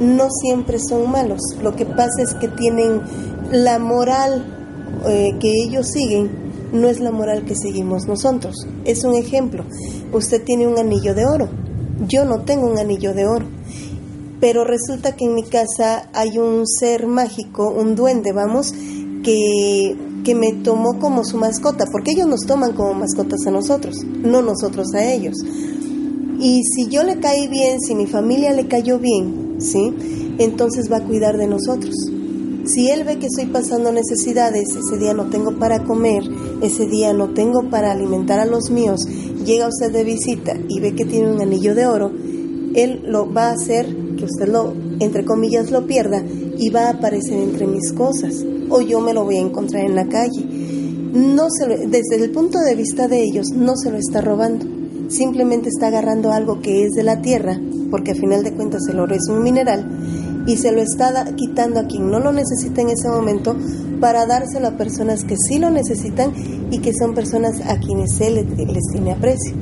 no 0.00 0.28
siempre 0.30 0.78
son 0.78 1.10
malos, 1.10 1.40
lo 1.62 1.76
que 1.76 1.86
pasa 1.86 2.22
es 2.22 2.34
que 2.34 2.48
tienen 2.48 3.00
la 3.52 3.78
moral 3.78 4.44
eh, 5.06 5.30
que 5.40 5.50
ellos 5.64 5.86
siguen 5.88 6.46
no 6.72 6.88
es 6.88 7.00
la 7.00 7.10
moral 7.10 7.44
que 7.44 7.54
seguimos 7.54 8.06
nosotros. 8.06 8.66
Es 8.84 9.04
un 9.04 9.14
ejemplo. 9.14 9.64
Usted 10.12 10.42
tiene 10.42 10.66
un 10.66 10.78
anillo 10.78 11.14
de 11.14 11.26
oro. 11.26 11.48
Yo 12.06 12.24
no 12.24 12.42
tengo 12.42 12.66
un 12.66 12.78
anillo 12.78 13.14
de 13.14 13.26
oro. 13.26 13.46
Pero 14.40 14.64
resulta 14.64 15.16
que 15.16 15.24
en 15.24 15.34
mi 15.34 15.44
casa 15.44 16.10
hay 16.12 16.38
un 16.38 16.66
ser 16.66 17.06
mágico, 17.06 17.70
un 17.70 17.94
duende, 17.94 18.32
vamos, 18.32 18.74
que, 19.22 19.96
que 20.26 20.34
me 20.34 20.52
tomó 20.54 20.98
como 20.98 21.22
su 21.22 21.36
mascota, 21.36 21.84
porque 21.92 22.10
ellos 22.10 22.26
nos 22.26 22.40
toman 22.40 22.72
como 22.72 22.94
mascotas 22.94 23.46
a 23.46 23.52
nosotros, 23.52 24.04
no 24.04 24.42
nosotros 24.42 24.92
a 24.94 25.04
ellos. 25.04 25.36
Y 26.40 26.64
si 26.64 26.88
yo 26.88 27.04
le 27.04 27.20
caí 27.20 27.46
bien, 27.46 27.80
si 27.80 27.94
mi 27.94 28.06
familia 28.06 28.52
le 28.52 28.66
cayó 28.66 28.98
bien, 28.98 29.54
¿sí? 29.58 29.94
Entonces 30.38 30.90
va 30.90 30.96
a 30.96 31.04
cuidar 31.04 31.36
de 31.36 31.46
nosotros. 31.46 31.94
Si 32.64 32.90
él 32.90 33.04
ve 33.04 33.20
que 33.20 33.26
estoy 33.26 33.46
pasando 33.46 33.92
necesidades, 33.92 34.70
ese 34.70 34.98
día 34.98 35.14
no 35.14 35.26
tengo 35.26 35.60
para 35.60 35.84
comer, 35.84 36.24
ese 36.60 36.86
día 36.86 37.12
no 37.12 37.32
tengo 37.32 37.70
para 37.70 37.92
alimentar 37.92 38.40
a 38.40 38.46
los 38.46 38.68
míos, 38.70 39.06
llega 39.44 39.68
usted 39.68 39.92
de 39.92 40.02
visita 40.02 40.58
y 40.68 40.80
ve 40.80 40.96
que 40.96 41.04
tiene 41.04 41.30
un 41.30 41.40
anillo 41.40 41.76
de 41.76 41.86
oro, 41.86 42.10
él 42.74 43.04
lo 43.06 43.32
va 43.32 43.50
a 43.50 43.52
hacer 43.52 43.86
que 44.16 44.24
usted 44.24 44.48
lo, 44.48 44.74
entre 44.98 45.24
comillas, 45.24 45.70
lo 45.70 45.86
pierda 45.86 46.20
y 46.58 46.70
va 46.70 46.86
a 46.86 46.90
aparecer 46.90 47.38
entre 47.38 47.66
mis 47.66 47.92
cosas 47.92 48.44
o 48.68 48.80
yo 48.80 49.00
me 49.00 49.14
lo 49.14 49.24
voy 49.24 49.36
a 49.36 49.42
encontrar 49.42 49.84
en 49.84 49.94
la 49.94 50.06
calle. 50.06 50.44
No 51.12 51.48
se 51.50 51.66
desde 51.86 52.22
el 52.22 52.30
punto 52.30 52.58
de 52.58 52.74
vista 52.74 53.08
de 53.08 53.22
ellos, 53.22 53.48
no 53.54 53.76
se 53.76 53.90
lo 53.90 53.96
está 53.96 54.20
robando, 54.20 54.66
simplemente 55.08 55.68
está 55.68 55.86
agarrando 55.88 56.32
algo 56.32 56.60
que 56.60 56.84
es 56.84 56.92
de 56.92 57.04
la 57.04 57.22
tierra, 57.22 57.58
porque 57.90 58.12
a 58.12 58.14
final 58.14 58.42
de 58.42 58.52
cuentas 58.52 58.82
el 58.88 59.00
oro 59.00 59.14
es 59.14 59.28
un 59.28 59.42
mineral 59.42 60.44
y 60.46 60.56
se 60.56 60.72
lo 60.72 60.80
está 60.80 61.34
quitando 61.34 61.80
a 61.80 61.86
quien 61.86 62.10
no 62.10 62.20
lo 62.20 62.32
necesita 62.32 62.82
en 62.82 62.90
ese 62.90 63.08
momento 63.08 63.56
para 64.00 64.26
dárselo 64.26 64.68
a 64.68 64.76
personas 64.76 65.24
que 65.24 65.36
sí 65.36 65.58
lo 65.58 65.70
necesitan 65.70 66.32
y 66.70 66.78
que 66.78 66.92
son 66.92 67.14
personas 67.14 67.60
a 67.66 67.78
quienes 67.78 68.20
él 68.20 68.46
les 68.56 68.84
tiene 68.92 69.12
aprecio. 69.12 69.54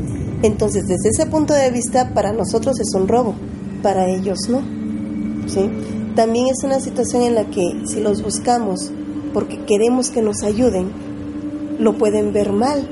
Entonces, 0.43 0.87
desde 0.87 1.09
ese 1.09 1.27
punto 1.27 1.55
de 1.55 1.71
vista, 1.71 2.13
para 2.13 2.33
nosotros 2.33 2.79
es 2.81 2.93
un 2.95 3.09
robo, 3.09 3.35
para 3.83 4.09
ellos 4.09 4.41
no. 4.51 4.61
¿sí? 5.49 5.71
También 6.15 6.47
es 6.47 6.63
una 6.63 6.81
situación 6.81 7.23
en 7.23 7.35
la 7.35 7.45
que 7.47 7.63
si 7.87 8.01
los 8.01 8.23
buscamos 8.23 8.93
porque 9.33 9.59
queremos 9.67 10.11
que 10.11 10.23
nos 10.23 10.43
ayuden, 10.45 10.93
lo 11.81 11.95
pueden 11.99 12.33
ver 12.33 12.53
mal. 12.53 12.89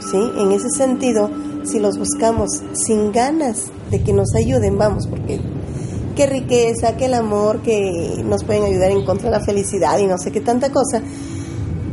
¿sí? 0.00 0.18
En 0.38 0.52
ese 0.52 0.70
sentido, 0.70 1.30
si 1.64 1.78
los 1.78 1.98
buscamos 1.98 2.48
sin 2.72 3.12
ganas 3.12 3.66
de 3.90 4.02
que 4.02 4.14
nos 4.14 4.34
ayuden, 4.34 4.78
vamos, 4.78 5.06
porque 5.06 5.38
qué 6.16 6.26
riqueza, 6.26 6.96
que 6.96 7.04
el 7.04 7.14
amor, 7.14 7.60
que 7.60 8.22
nos 8.24 8.42
pueden 8.42 8.64
ayudar 8.64 8.90
en 8.90 9.04
contra 9.04 9.30
de 9.30 9.38
la 9.38 9.44
felicidad 9.44 9.98
y 9.98 10.06
no 10.06 10.16
sé 10.16 10.32
qué 10.32 10.40
tanta 10.40 10.72
cosa. 10.72 11.02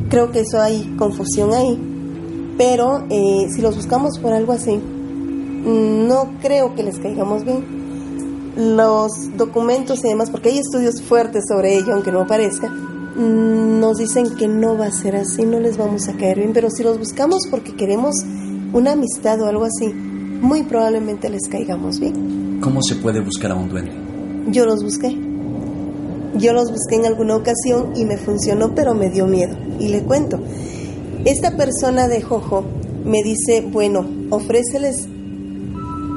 Creo 0.10 0.32
que 0.32 0.40
eso 0.40 0.62
hay 0.62 0.96
confusión 0.98 1.54
ahí. 1.54 1.78
Pero 2.58 3.06
eh, 3.10 3.48
si 3.54 3.62
los 3.62 3.76
buscamos 3.76 4.18
por 4.20 4.34
algo 4.34 4.54
así, 4.54 4.80
no 4.82 6.32
creo 6.42 6.74
que 6.74 6.84
les 6.84 7.00
caigamos 7.00 7.44
bien. 7.44 7.79
Los 8.60 9.12
documentos 9.38 10.04
y 10.04 10.10
demás, 10.10 10.30
porque 10.30 10.50
hay 10.50 10.60
estudios 10.60 11.02
fuertes 11.02 11.46
sobre 11.48 11.78
ello, 11.78 11.94
aunque 11.94 12.12
no 12.12 12.28
parezca, 12.28 12.70
nos 12.70 13.98
dicen 13.98 14.36
que 14.36 14.48
no 14.48 14.78
va 14.78 14.88
a 14.88 14.92
ser 14.92 15.16
así, 15.16 15.44
no 15.46 15.60
les 15.60 15.78
vamos 15.78 16.08
a 16.08 16.14
caer 16.14 16.38
bien. 16.40 16.52
Pero 16.54 16.70
si 16.70 16.84
los 16.84 17.00
buscamos 17.00 17.48
porque 17.50 17.76
queremos 17.76 18.16
una 18.74 18.92
amistad 18.92 19.42
o 19.42 19.46
algo 19.46 19.64
así, 19.64 19.88
muy 19.88 20.64
probablemente 20.64 21.30
les 21.30 21.48
caigamos 21.48 22.00
bien. 22.00 22.60
¿Cómo 22.62 22.82
se 22.84 22.96
puede 22.96 23.22
buscar 23.22 23.52
a 23.52 23.56
un 23.56 23.70
duende? 23.70 24.10
yo 24.52 24.66
los 24.66 24.84
busqué. 24.84 25.16
Yo 26.36 26.54
los 26.54 26.72
busqué 26.72 26.96
en 26.96 27.06
alguna 27.06 27.36
ocasión 27.36 27.94
y 27.96 28.06
me 28.06 28.18
funcionó, 28.18 28.74
pero 28.76 28.94
me 28.94 29.10
dio 29.10 29.26
miedo. 29.26 29.56
Y 29.80 29.90
le 29.90 30.04
cuento, 30.04 30.40
esta 31.26 31.58
persona 31.58 32.08
de 32.08 32.22
Jojo 32.22 32.64
me 33.04 33.24
dice, 33.24 33.62
bueno, 33.62 34.06
ofréceles, 34.30 35.08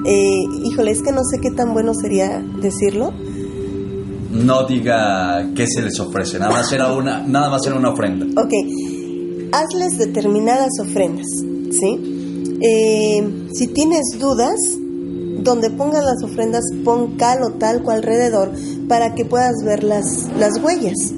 eh, 0.04 0.42
híjole, 0.64 0.90
es 0.90 1.02
que 1.02 1.12
no 1.12 1.22
sé 1.24 1.40
qué 1.40 1.50
tan 1.50 1.72
bueno 1.72 1.94
sería 1.94 2.40
decirlo. 2.60 3.12
No 4.30 4.66
diga 4.66 5.50
qué 5.54 5.66
se 5.66 5.82
les 5.82 6.00
ofrece, 6.00 6.38
nada 6.38 6.52
más 6.52 6.72
era 6.72 6.92
una, 6.92 7.20
nada 7.26 7.50
más 7.50 7.66
era 7.66 7.76
una 7.76 7.90
ofrenda. 7.90 8.26
Ok, 8.40 8.52
hazles 9.52 9.98
determinadas 9.98 10.70
ofrendas, 10.80 11.26
¿sí? 11.70 12.58
Eh, 12.62 13.48
si 13.52 13.66
tienes 13.68 14.18
dudas, 14.18 14.56
donde 15.42 15.70
pongas 15.70 16.04
las 16.04 16.22
ofrendas, 16.22 16.64
pon 16.84 17.16
cal 17.16 17.42
o 17.42 17.50
talco 17.52 17.90
alrededor 17.90 18.52
para 18.88 19.14
que 19.14 19.24
puedas 19.24 19.54
ver 19.64 19.84
las, 19.84 20.28
las 20.38 20.58
huellas. 20.62 21.12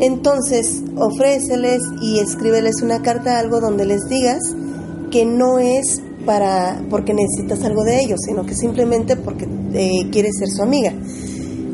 Entonces, 0.00 0.82
ofréceles 0.96 1.80
y 2.02 2.18
escríbeles 2.18 2.82
una 2.82 3.02
carta, 3.02 3.38
algo 3.38 3.60
donde 3.60 3.86
les 3.86 4.08
digas 4.08 4.42
que 5.10 5.24
no 5.24 5.58
es 5.58 6.02
para 6.26 6.84
porque 6.90 7.14
necesitas 7.14 7.64
algo 7.64 7.84
de 7.84 8.00
ellos, 8.00 8.20
sino 8.26 8.44
que 8.44 8.54
simplemente 8.54 9.16
porque 9.16 9.46
eh, 9.72 10.10
quieres 10.10 10.32
ser 10.38 10.48
su 10.48 10.62
amiga. 10.62 10.92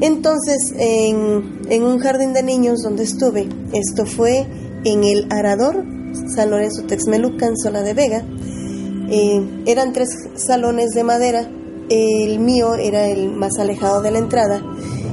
Entonces, 0.01 0.75
en, 0.79 1.61
en, 1.69 1.85
un 1.85 1.99
jardín 1.99 2.33
de 2.33 2.43
niños 2.43 2.83
donde 2.83 3.05
estuve, 3.05 3.49
esto 3.73 4.05
fue 4.05 4.47
en 4.85 5.05
el 5.05 5.27
Arador, 5.31 5.85
San 6.35 6.51
Lorenzo 6.51 6.83
Texmelucan, 6.83 7.57
Sola 7.57 7.83
de 7.83 7.95
Vega, 7.95 8.25
eh, 9.11 9.63
eran 9.67 9.93
tres 9.93 10.09
salones 10.35 10.91
de 10.91 11.05
madera, 11.05 11.49
el 11.89 12.39
mío 12.41 12.75
era 12.75 13.07
el 13.07 13.31
más 13.31 13.59
alejado 13.59 14.03
de 14.03 14.11
la 14.11 14.19
entrada, 14.19 14.61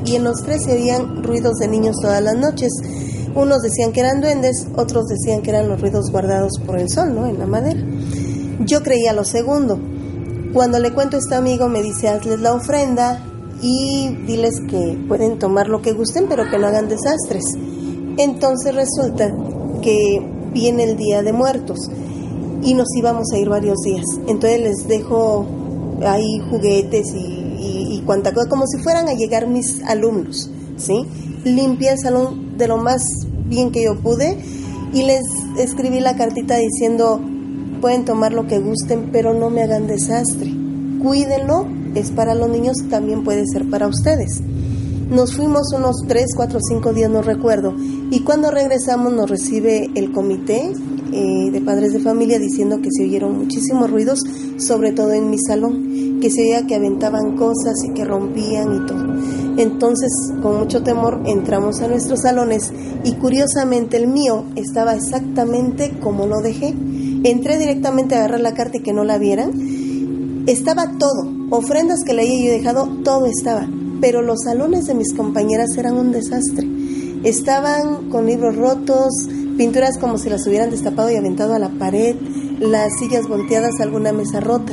y 0.06 0.16
en 0.16 0.24
los 0.24 0.42
tres 0.44 0.64
se 0.64 0.74
oían 0.74 1.24
ruidos 1.24 1.58
de 1.60 1.68
niños 1.68 1.98
todas 2.02 2.24
las 2.24 2.36
noches. 2.36 2.72
Unos 3.36 3.62
decían 3.62 3.92
que 3.92 4.00
eran 4.00 4.22
duendes, 4.22 4.68
otros 4.76 5.06
decían 5.08 5.42
que 5.42 5.52
eran 5.52 5.70
los 5.70 5.80
ruidos 5.80 6.12
guardados 6.12 6.54
por 6.66 6.80
el 6.80 6.90
sol, 6.90 7.14
¿no? 7.14 7.28
En 7.28 7.38
la 7.38 7.46
madera. 7.46 7.80
Yo 8.66 8.84
creía 8.84 9.14
lo 9.14 9.24
segundo. 9.24 9.80
Cuando 10.54 10.80
le 10.80 10.92
cuento 10.92 11.16
a 11.18 11.20
este 11.20 11.36
amigo 11.36 11.70
me 11.70 11.82
dice, 11.82 12.10
hazles 12.10 12.40
la 12.40 12.54
ofrenda 12.54 13.24
y 13.62 14.10
diles 14.26 14.56
que 14.68 14.98
pueden 15.08 15.38
tomar 15.38 15.68
lo 15.68 15.82
que 15.82 15.94
gusten, 15.94 16.26
pero 16.28 16.50
que 16.50 16.58
no 16.58 16.68
hagan 16.68 16.90
desastres. 16.90 17.44
Entonces 18.18 18.76
resulta 18.76 19.34
que 19.82 20.20
viene 20.54 20.84
el 20.84 20.98
Día 20.98 21.22
de 21.22 21.34
Muertos 21.34 21.80
y 22.64 22.74
nos 22.74 22.88
íbamos 22.98 23.32
a 23.34 23.38
ir 23.38 23.50
varios 23.50 23.78
días. 23.80 24.06
Entonces 24.28 24.62
les 24.62 24.88
dejo 24.88 25.46
ahí 26.06 26.40
juguetes 26.50 27.14
y, 27.14 27.96
y, 27.96 28.02
cuanta 28.06 28.34
cosa, 28.34 28.50
como 28.50 28.66
si 28.66 28.82
fueran 28.82 29.08
a 29.08 29.14
llegar 29.14 29.48
mis 29.48 29.84
alumnos, 29.84 30.50
¿sí? 30.78 31.06
Limpié 31.44 31.92
el 31.92 32.00
salón 32.00 32.58
de 32.58 32.68
lo 32.68 32.78
más 32.78 33.02
bien 33.46 33.72
que 33.72 33.84
yo 33.84 34.00
pude 34.00 34.38
y 34.94 35.04
les 35.04 35.22
escribí 35.58 36.00
la 36.00 36.16
cartita 36.16 36.56
diciendo, 36.56 37.22
pueden 37.80 38.06
tomar 38.06 38.34
lo 38.34 38.48
que 38.48 38.60
gusten, 38.60 39.10
pero 39.12 39.34
no 39.34 39.50
me 39.50 39.64
hagan 39.64 39.88
desastre. 39.88 40.54
Cuídenlo, 41.02 41.68
es 41.96 42.12
para 42.12 42.36
los 42.36 42.50
niños, 42.50 42.78
también 42.90 43.24
puede 43.24 43.44
ser 43.52 43.70
para 43.70 43.88
ustedes. 43.88 44.42
Nos 45.10 45.36
fuimos 45.36 45.74
unos 45.76 46.04
3, 46.08 46.26
4, 46.36 46.60
5 46.62 46.94
días, 46.94 47.10
no 47.10 47.24
recuerdo, 47.24 47.74
y 48.12 48.20
cuando 48.20 48.52
regresamos 48.52 49.12
nos 49.12 49.30
recibe 49.30 49.90
el 49.96 50.12
comité 50.12 50.72
eh, 51.12 51.50
de 51.52 51.62
padres 51.62 51.94
de 51.94 52.00
familia 52.00 52.38
diciendo 52.38 52.80
que 52.82 52.90
se 52.92 53.04
oyeron 53.04 53.36
muchísimos 53.40 53.90
ruidos, 53.90 54.20
sobre 54.58 54.92
todo 54.92 55.14
en 55.14 55.32
mi 55.32 55.40
salón, 55.40 56.20
que 56.22 56.30
se 56.30 56.42
oía 56.42 56.68
que 56.68 56.76
aventaban 56.76 57.36
cosas 57.36 57.74
y 57.88 57.94
que 57.94 58.06
rompían 58.06 58.76
y 58.76 58.86
todo. 58.86 59.16
Entonces, 59.58 60.12
con 60.44 60.60
mucho 60.60 60.84
temor, 60.84 61.22
entramos 61.26 61.82
a 61.82 61.88
nuestros 61.88 62.22
salones 62.22 62.72
y 63.04 63.14
curiosamente 63.14 63.98
el 63.98 64.08
mío 64.08 64.46
estaba 64.56 64.94
exactamente 64.94 65.98
como 66.00 66.28
lo 66.28 66.42
dejé. 66.42 66.76
Entré 67.24 67.58
directamente 67.58 68.16
a 68.16 68.20
agarrar 68.20 68.40
la 68.40 68.54
carta 68.54 68.78
y 68.78 68.82
que 68.82 68.94
no 68.94 69.04
la 69.04 69.18
vieran. 69.18 70.44
Estaba 70.48 70.98
todo, 70.98 71.30
ofrendas 71.50 72.00
que 72.06 72.14
le 72.14 72.22
había 72.22 72.46
yo 72.46 72.52
dejado, 72.52 72.88
todo 73.04 73.26
estaba. 73.26 73.68
Pero 74.00 74.22
los 74.22 74.40
salones 74.46 74.86
de 74.86 74.96
mis 74.96 75.14
compañeras 75.14 75.78
eran 75.78 75.98
un 75.98 76.12
desastre. 76.12 76.66
Estaban 77.24 78.10
con 78.10 78.26
libros 78.26 78.56
rotos, 78.56 79.10
pinturas 79.58 79.98
como 79.98 80.18
si 80.18 80.30
las 80.30 80.48
hubieran 80.48 80.70
destapado 80.70 81.12
y 81.12 81.18
aventado 81.18 81.54
a 81.54 81.60
la 81.60 81.68
pared, 81.68 82.16
las 82.60 82.98
sillas 82.98 83.28
volteadas, 83.28 83.82
alguna 83.82 84.14
mesa 84.14 84.40
rota. 84.40 84.72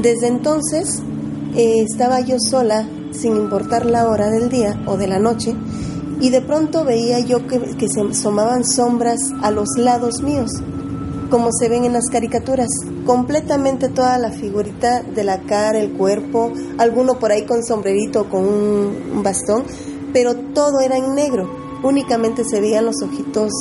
Desde 0.00 0.28
entonces 0.28 1.02
eh, 1.54 1.82
estaba 1.82 2.20
yo 2.20 2.36
sola, 2.38 2.88
sin 3.12 3.36
importar 3.36 3.84
la 3.84 4.08
hora 4.08 4.30
del 4.30 4.48
día 4.48 4.82
o 4.86 4.96
de 4.96 5.08
la 5.08 5.18
noche, 5.18 5.54
y 6.20 6.30
de 6.30 6.40
pronto 6.40 6.84
veía 6.84 7.20
yo 7.20 7.46
que, 7.46 7.60
que 7.76 7.86
se 7.88 8.00
asomaban 8.00 8.64
sombras 8.64 9.18
a 9.42 9.50
los 9.50 9.68
lados 9.76 10.22
míos, 10.22 10.50
como 11.30 11.50
se 11.52 11.68
ven 11.68 11.84
en 11.84 11.92
las 11.92 12.08
caricaturas, 12.10 12.68
completamente 13.06 13.88
toda 13.88 14.18
la 14.18 14.30
figurita 14.30 15.02
de 15.02 15.24
la 15.24 15.40
cara, 15.42 15.78
el 15.80 15.92
cuerpo, 15.92 16.52
alguno 16.78 17.18
por 17.18 17.32
ahí 17.32 17.44
con 17.44 17.64
sombrerito 17.64 18.22
o 18.22 18.28
con 18.28 18.44
un 18.44 19.22
bastón, 19.22 19.64
pero 20.12 20.34
todo 20.34 20.80
era 20.80 20.96
en 20.96 21.14
negro, 21.14 21.48
únicamente 21.82 22.44
se 22.44 22.60
veían 22.60 22.86
los 22.86 23.02
ojitos 23.02 23.52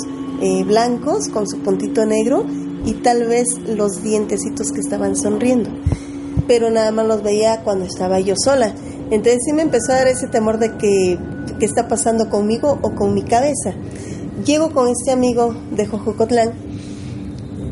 eh, 0.41 0.63
blancos 0.63 1.29
con 1.29 1.47
su 1.47 1.59
puntito 1.59 2.05
negro 2.05 2.45
y 2.85 2.93
tal 2.95 3.27
vez 3.27 3.47
los 3.67 4.01
dientecitos 4.03 4.71
que 4.71 4.81
estaban 4.81 5.15
sonriendo. 5.15 5.69
Pero 6.47 6.69
nada 6.69 6.91
más 6.91 7.07
los 7.07 7.23
veía 7.23 7.61
cuando 7.63 7.85
estaba 7.85 8.19
yo 8.19 8.35
sola. 8.37 8.73
Entonces 9.09 9.41
sí 9.45 9.53
me 9.53 9.61
empezó 9.61 9.93
a 9.93 9.95
dar 9.95 10.07
ese 10.07 10.27
temor 10.27 10.59
de 10.59 10.75
que 10.77 11.17
qué 11.59 11.65
está 11.65 11.87
pasando 11.87 12.29
conmigo 12.29 12.77
o 12.81 12.95
con 12.95 13.13
mi 13.13 13.23
cabeza. 13.23 13.73
Llego 14.45 14.71
con 14.71 14.89
este 14.89 15.11
amigo 15.11 15.55
de 15.71 15.85
Jojocotlán 15.85 16.72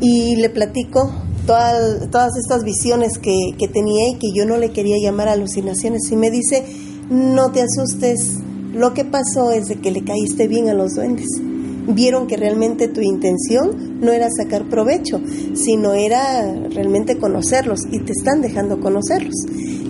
y 0.02 0.36
le 0.36 0.50
platico 0.50 1.10
todas, 1.46 2.10
todas 2.10 2.36
estas 2.36 2.64
visiones 2.64 3.18
que, 3.18 3.54
que 3.58 3.68
tenía 3.68 4.10
y 4.10 4.18
que 4.18 4.32
yo 4.34 4.44
no 4.44 4.58
le 4.58 4.70
quería 4.70 4.96
llamar 5.00 5.28
alucinaciones. 5.28 6.10
Y 6.10 6.16
me 6.16 6.30
dice, 6.30 6.64
no 7.08 7.52
te 7.52 7.62
asustes, 7.62 8.38
lo 8.74 8.92
que 8.92 9.04
pasó 9.04 9.52
es 9.52 9.68
de 9.68 9.80
que 9.80 9.92
le 9.92 10.04
caíste 10.04 10.48
bien 10.48 10.68
a 10.68 10.74
los 10.74 10.96
duendes 10.96 11.28
vieron 11.86 12.26
que 12.26 12.36
realmente 12.36 12.88
tu 12.88 13.00
intención 13.00 14.00
no 14.00 14.12
era 14.12 14.28
sacar 14.30 14.68
provecho, 14.68 15.20
sino 15.54 15.92
era 15.94 16.52
realmente 16.70 17.18
conocerlos 17.18 17.80
y 17.90 18.00
te 18.00 18.12
están 18.12 18.40
dejando 18.40 18.80
conocerlos. 18.80 19.34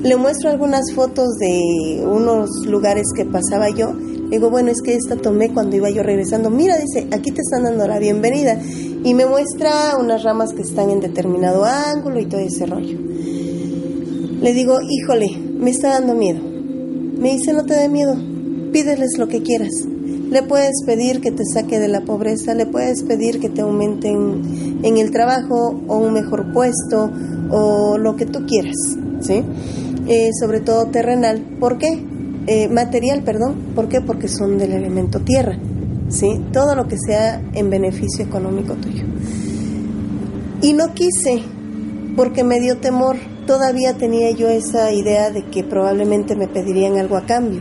Le 0.02 0.16
muestro 0.16 0.50
algunas 0.50 0.92
fotos 0.94 1.28
de 1.38 2.04
unos 2.04 2.66
lugares 2.66 3.06
que 3.14 3.24
pasaba 3.24 3.68
yo. 3.70 3.92
Digo, 4.36 4.50
bueno, 4.50 4.70
es 4.70 4.80
que 4.82 4.94
esta 4.94 5.16
tomé 5.16 5.52
cuando 5.52 5.76
iba 5.76 5.90
yo 5.90 6.02
regresando. 6.02 6.50
Mira, 6.50 6.76
dice, 6.78 7.06
aquí 7.12 7.30
te 7.30 7.42
están 7.42 7.64
dando 7.64 7.86
la 7.86 7.98
bienvenida. 7.98 8.58
Y 9.04 9.14
me 9.14 9.26
muestra 9.26 9.96
unas 10.00 10.22
ramas 10.22 10.52
que 10.54 10.62
están 10.62 10.90
en 10.90 11.00
determinado 11.00 11.64
ángulo 11.64 12.18
y 12.18 12.26
todo 12.26 12.40
ese 12.40 12.66
rollo. 12.66 12.98
Le 14.40 14.52
digo, 14.54 14.78
híjole, 14.80 15.28
me 15.58 15.70
está 15.70 15.90
dando 15.90 16.14
miedo. 16.14 16.40
Me 16.42 17.32
dice, 17.34 17.52
no 17.52 17.64
te 17.64 17.74
dé 17.74 17.88
miedo, 17.88 18.16
pídeles 18.72 19.18
lo 19.18 19.28
que 19.28 19.42
quieras. 19.42 19.70
Le 20.30 20.42
puedes 20.42 20.82
pedir 20.86 21.20
que 21.20 21.30
te 21.30 21.44
saque 21.44 21.78
de 21.78 21.88
la 21.88 22.00
pobreza, 22.00 22.54
le 22.54 22.64
puedes 22.64 23.02
pedir 23.02 23.38
que 23.38 23.50
te 23.50 23.60
aumenten 23.60 24.80
en 24.82 24.96
el 24.96 25.10
trabajo 25.10 25.78
o 25.86 25.98
un 25.98 26.14
mejor 26.14 26.52
puesto 26.54 27.10
o 27.50 27.98
lo 27.98 28.16
que 28.16 28.24
tú 28.24 28.46
quieras, 28.46 28.76
¿sí? 29.20 29.44
Eh, 30.08 30.30
sobre 30.40 30.60
todo 30.60 30.86
terrenal. 30.86 31.58
¿Por 31.60 31.76
qué? 31.76 32.02
Eh, 32.46 32.68
material, 32.68 33.22
perdón. 33.22 33.54
¿Por 33.74 33.88
qué? 33.88 34.00
Porque 34.00 34.28
son 34.28 34.58
del 34.58 34.72
elemento 34.72 35.20
tierra, 35.20 35.58
¿sí? 36.08 36.40
Todo 36.52 36.74
lo 36.74 36.88
que 36.88 36.96
sea 36.98 37.40
en 37.54 37.70
beneficio 37.70 38.24
económico 38.24 38.74
tuyo. 38.74 39.04
Y 40.60 40.72
no 40.74 40.94
quise, 40.94 41.42
porque 42.16 42.44
me 42.44 42.60
dio 42.60 42.78
temor. 42.78 43.16
Todavía 43.46 43.94
tenía 43.94 44.30
yo 44.30 44.48
esa 44.48 44.92
idea 44.92 45.30
de 45.30 45.44
que 45.46 45.64
probablemente 45.64 46.36
me 46.36 46.46
pedirían 46.46 46.96
algo 46.98 47.16
a 47.16 47.26
cambio 47.26 47.60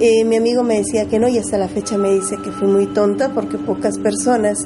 eh, 0.00 0.24
mi 0.24 0.36
amigo 0.36 0.64
me 0.64 0.78
decía 0.78 1.06
que 1.06 1.18
no 1.18 1.28
y 1.28 1.38
hasta 1.38 1.58
la 1.58 1.68
fecha 1.68 1.96
me 1.98 2.10
dice 2.10 2.36
que 2.42 2.50
fui 2.50 2.66
muy 2.66 2.86
tonta 2.86 3.32
porque 3.32 3.58
pocas 3.58 3.98
personas 3.98 4.58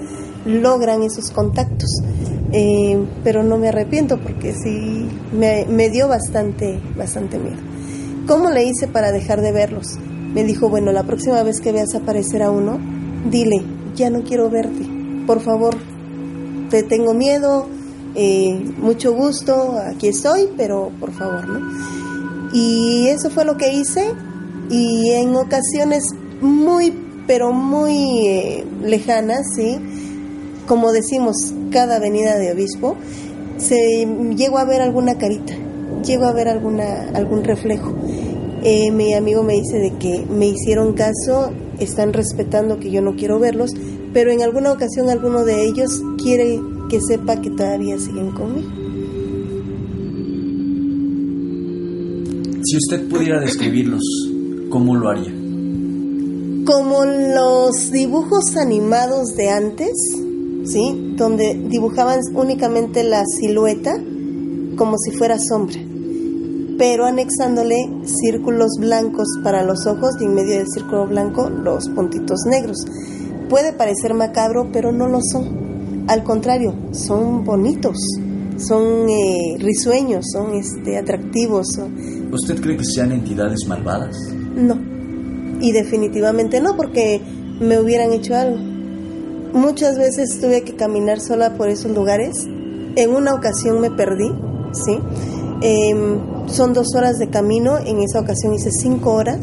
logran 0.47 1.03
esos 1.03 1.31
contactos. 1.31 1.91
Eh, 2.53 2.97
pero 3.25 3.43
no 3.43 3.59
me 3.59 3.69
arrepiento 3.69 4.19
porque 4.19 4.55
sí 4.55 5.09
me, 5.33 5.67
me, 5.67 5.91
dio 5.91 6.09
bastante, 6.09 6.81
bastante 6.97 7.39
miedo. 7.39 7.59
¿Cómo 8.27 8.51
le 8.51 8.65
hice 8.65 8.89
para 8.89 9.13
dejar 9.13 9.41
de 9.41 9.53
verlos? 9.53 9.99
Me 10.35 10.45
dijo, 10.45 10.69
bueno, 10.69 10.93
la 10.93 11.05
próxima 11.05 11.43
vez 11.43 11.61
que 11.61 11.73
veas 11.73 11.95
aparecer 11.95 12.43
a 12.43 12.51
uno, 12.51 12.79
dile, 13.31 13.63
ya 13.95 14.11
no 14.11 14.23
quiero 14.23 14.51
verte, 14.51 14.87
por 15.27 15.41
favor, 15.41 15.77
te 16.71 16.83
tengo 16.83 17.15
miedo, 17.15 17.67
eh, 18.15 18.59
mucho 18.79 19.13
gusto, 19.13 19.79
aquí 19.79 20.09
estoy, 20.09 20.49
pero 20.57 20.91
por 20.99 21.13
favor, 21.13 21.49
¿no? 21.49 21.71
Y 22.53 23.09
eso 23.09 23.31
fue 23.31 23.45
lo 23.45 23.57
que 23.57 23.73
hice 23.73 24.13
y 24.71 25.11
en 25.13 25.35
ocasiones 25.37 26.05
muy, 26.41 26.93
pero 27.27 27.53
muy 27.53 28.27
eh, 28.27 28.67
lejanas, 28.83 29.47
¿sí? 29.55 29.79
como 30.67 30.93
decimos, 30.93 31.55
cada 31.71 31.99
venida 31.99 32.37
de 32.37 32.53
obispo, 32.53 32.97
se 33.57 34.07
llego 34.37 34.59
a 34.59 34.65
ver 34.65 34.83
alguna 34.83 35.17
carita, 35.17 35.55
llego 36.07 36.25
a 36.25 36.33
ver 36.33 36.49
alguna, 36.49 37.11
algún 37.15 37.45
reflejo. 37.45 37.95
Eh, 38.63 38.91
mi 38.91 39.15
amigo 39.15 39.43
me 39.43 39.55
dice 39.55 39.79
de 39.79 39.97
que 39.99 40.25
me 40.27 40.49
hicieron 40.49 40.95
caso, 40.95 41.53
están 41.79 42.13
respetando 42.13 42.79
que 42.79 42.91
yo 42.91 43.03
no 43.03 43.17
quiero 43.17 43.39
verlos, 43.39 43.73
pero 44.13 44.33
en 44.33 44.43
alguna 44.43 44.73
ocasión 44.73 45.11
alguno 45.11 45.45
de 45.45 45.65
ellos 45.67 46.03
quiere 46.23 46.61
que 46.89 47.01
sepa 47.01 47.41
que 47.41 47.51
todavía 47.51 47.99
siguen 47.99 48.33
conmigo. 48.33 48.69
Si 52.65 52.77
usted 52.77 53.09
pudiera 53.09 53.41
describirlos, 53.41 54.03
¿cómo 54.71 54.97
lo 54.97 55.09
haría? 55.09 55.33
Como 56.65 57.05
los 57.05 57.93
dibujos 57.93 58.57
animados 58.57 59.37
de 59.37 59.51
antes, 59.51 59.93
¿sí? 60.65 61.15
Donde 61.17 61.55
dibujaban 61.69 62.19
únicamente 62.35 63.05
la 63.05 63.23
silueta 63.25 63.97
como 64.77 64.99
si 64.99 65.13
fuera 65.13 65.39
sombra, 65.39 65.79
pero 66.79 67.07
anexándole 67.07 67.77
círculos 68.05 68.73
blancos 68.79 69.29
para 69.43 69.63
los 69.63 69.87
ojos 69.87 70.15
y 70.21 70.25
en 70.25 70.35
medio 70.35 70.59
del 70.59 70.69
círculo 70.69 71.07
blanco 71.07 71.49
los 71.49 71.89
puntitos 71.89 72.41
negros. 72.47 72.79
Puede 73.49 73.73
parecer 73.73 74.15
macabro, 74.15 74.71
pero 74.73 74.93
no 74.93 75.09
lo 75.09 75.21
son. 75.23 76.05
Al 76.09 76.23
contrario, 76.23 76.75
son 76.93 77.45
bonitos, 77.45 77.97
son 78.59 79.09
eh, 79.09 79.57
risueños, 79.59 80.27
son 80.33 80.55
este, 80.55 80.99
atractivos. 80.99 81.67
¿Usted 82.31 82.61
cree 82.61 82.77
que 82.77 82.85
sean 82.85 83.13
entidades 83.13 83.67
malvadas? 83.67 84.17
No, 84.55 84.79
y 85.61 85.73
definitivamente 85.73 86.61
no, 86.61 86.77
porque 86.77 87.21
me 87.61 87.79
hubieran 87.81 88.13
hecho 88.13 88.35
algo. 88.35 88.57
Muchas 89.53 89.97
veces 89.97 90.39
tuve 90.41 90.63
que 90.63 90.77
caminar 90.77 91.21
sola 91.21 91.55
por 91.55 91.69
esos 91.69 91.93
lugares. 91.93 92.37
En 92.97 93.11
una 93.11 93.35
ocasión 93.35 93.81
me 93.81 93.91
perdí, 93.91 94.29
¿sí? 94.73 94.99
Em, 95.63 96.19
son 96.49 96.73
dos 96.73 96.89
horas 96.97 97.19
de 97.19 97.29
camino, 97.29 97.79
en 97.79 98.01
esa 98.01 98.21
ocasión 98.21 98.55
hice 98.55 98.71
cinco 98.71 99.13
horas 99.13 99.41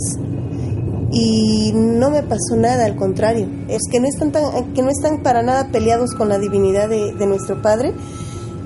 y 1.14 1.72
no 1.76 2.10
me 2.10 2.24
pasó 2.24 2.56
nada, 2.58 2.86
al 2.86 2.96
contrario. 2.96 3.48
Es 3.68 3.84
que 3.90 4.00
no 4.00 4.08
están, 4.08 4.32
que 4.74 4.82
no 4.82 4.90
están 4.90 5.22
para 5.22 5.44
nada 5.44 5.70
peleados 5.72 6.16
con 6.16 6.28
la 6.28 6.40
divinidad 6.40 6.90
de, 6.90 7.26
nuestro 7.28 7.62
Padre. 7.62 7.94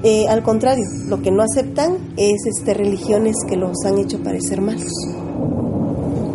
Eh, 0.04 0.28
al 0.30 0.43
contrario, 0.43 0.86
lo 1.08 1.21
que 1.21 1.32
no 1.32 1.43
aceptan 1.43 1.97
es 2.15 2.38
este, 2.45 2.73
religiones 2.73 3.36
que 3.47 3.58
los 3.58 3.84
han 3.86 3.97
hecho 3.97 4.23
parecer 4.23 4.62
malos. 4.62 4.93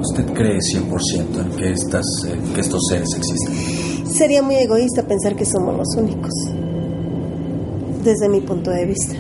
¿Usted 0.01 0.27
cree 0.35 0.59
100% 0.59 1.41
en 1.41 1.57
que, 1.57 1.71
estas, 1.71 2.05
eh, 2.27 2.39
que 2.55 2.61
estos 2.61 2.83
seres 2.91 3.09
existen? 3.17 4.07
Sería 4.07 4.43
muy 4.43 4.57
egoísta 4.57 5.05
pensar 5.05 5.35
que 5.35 5.47
somos 5.47 5.77
los 5.77 5.97
únicos, 5.97 6.33
desde 8.05 8.29
mi 8.29 8.41
punto 8.41 8.71
de 8.71 8.85
vista. 8.85 9.15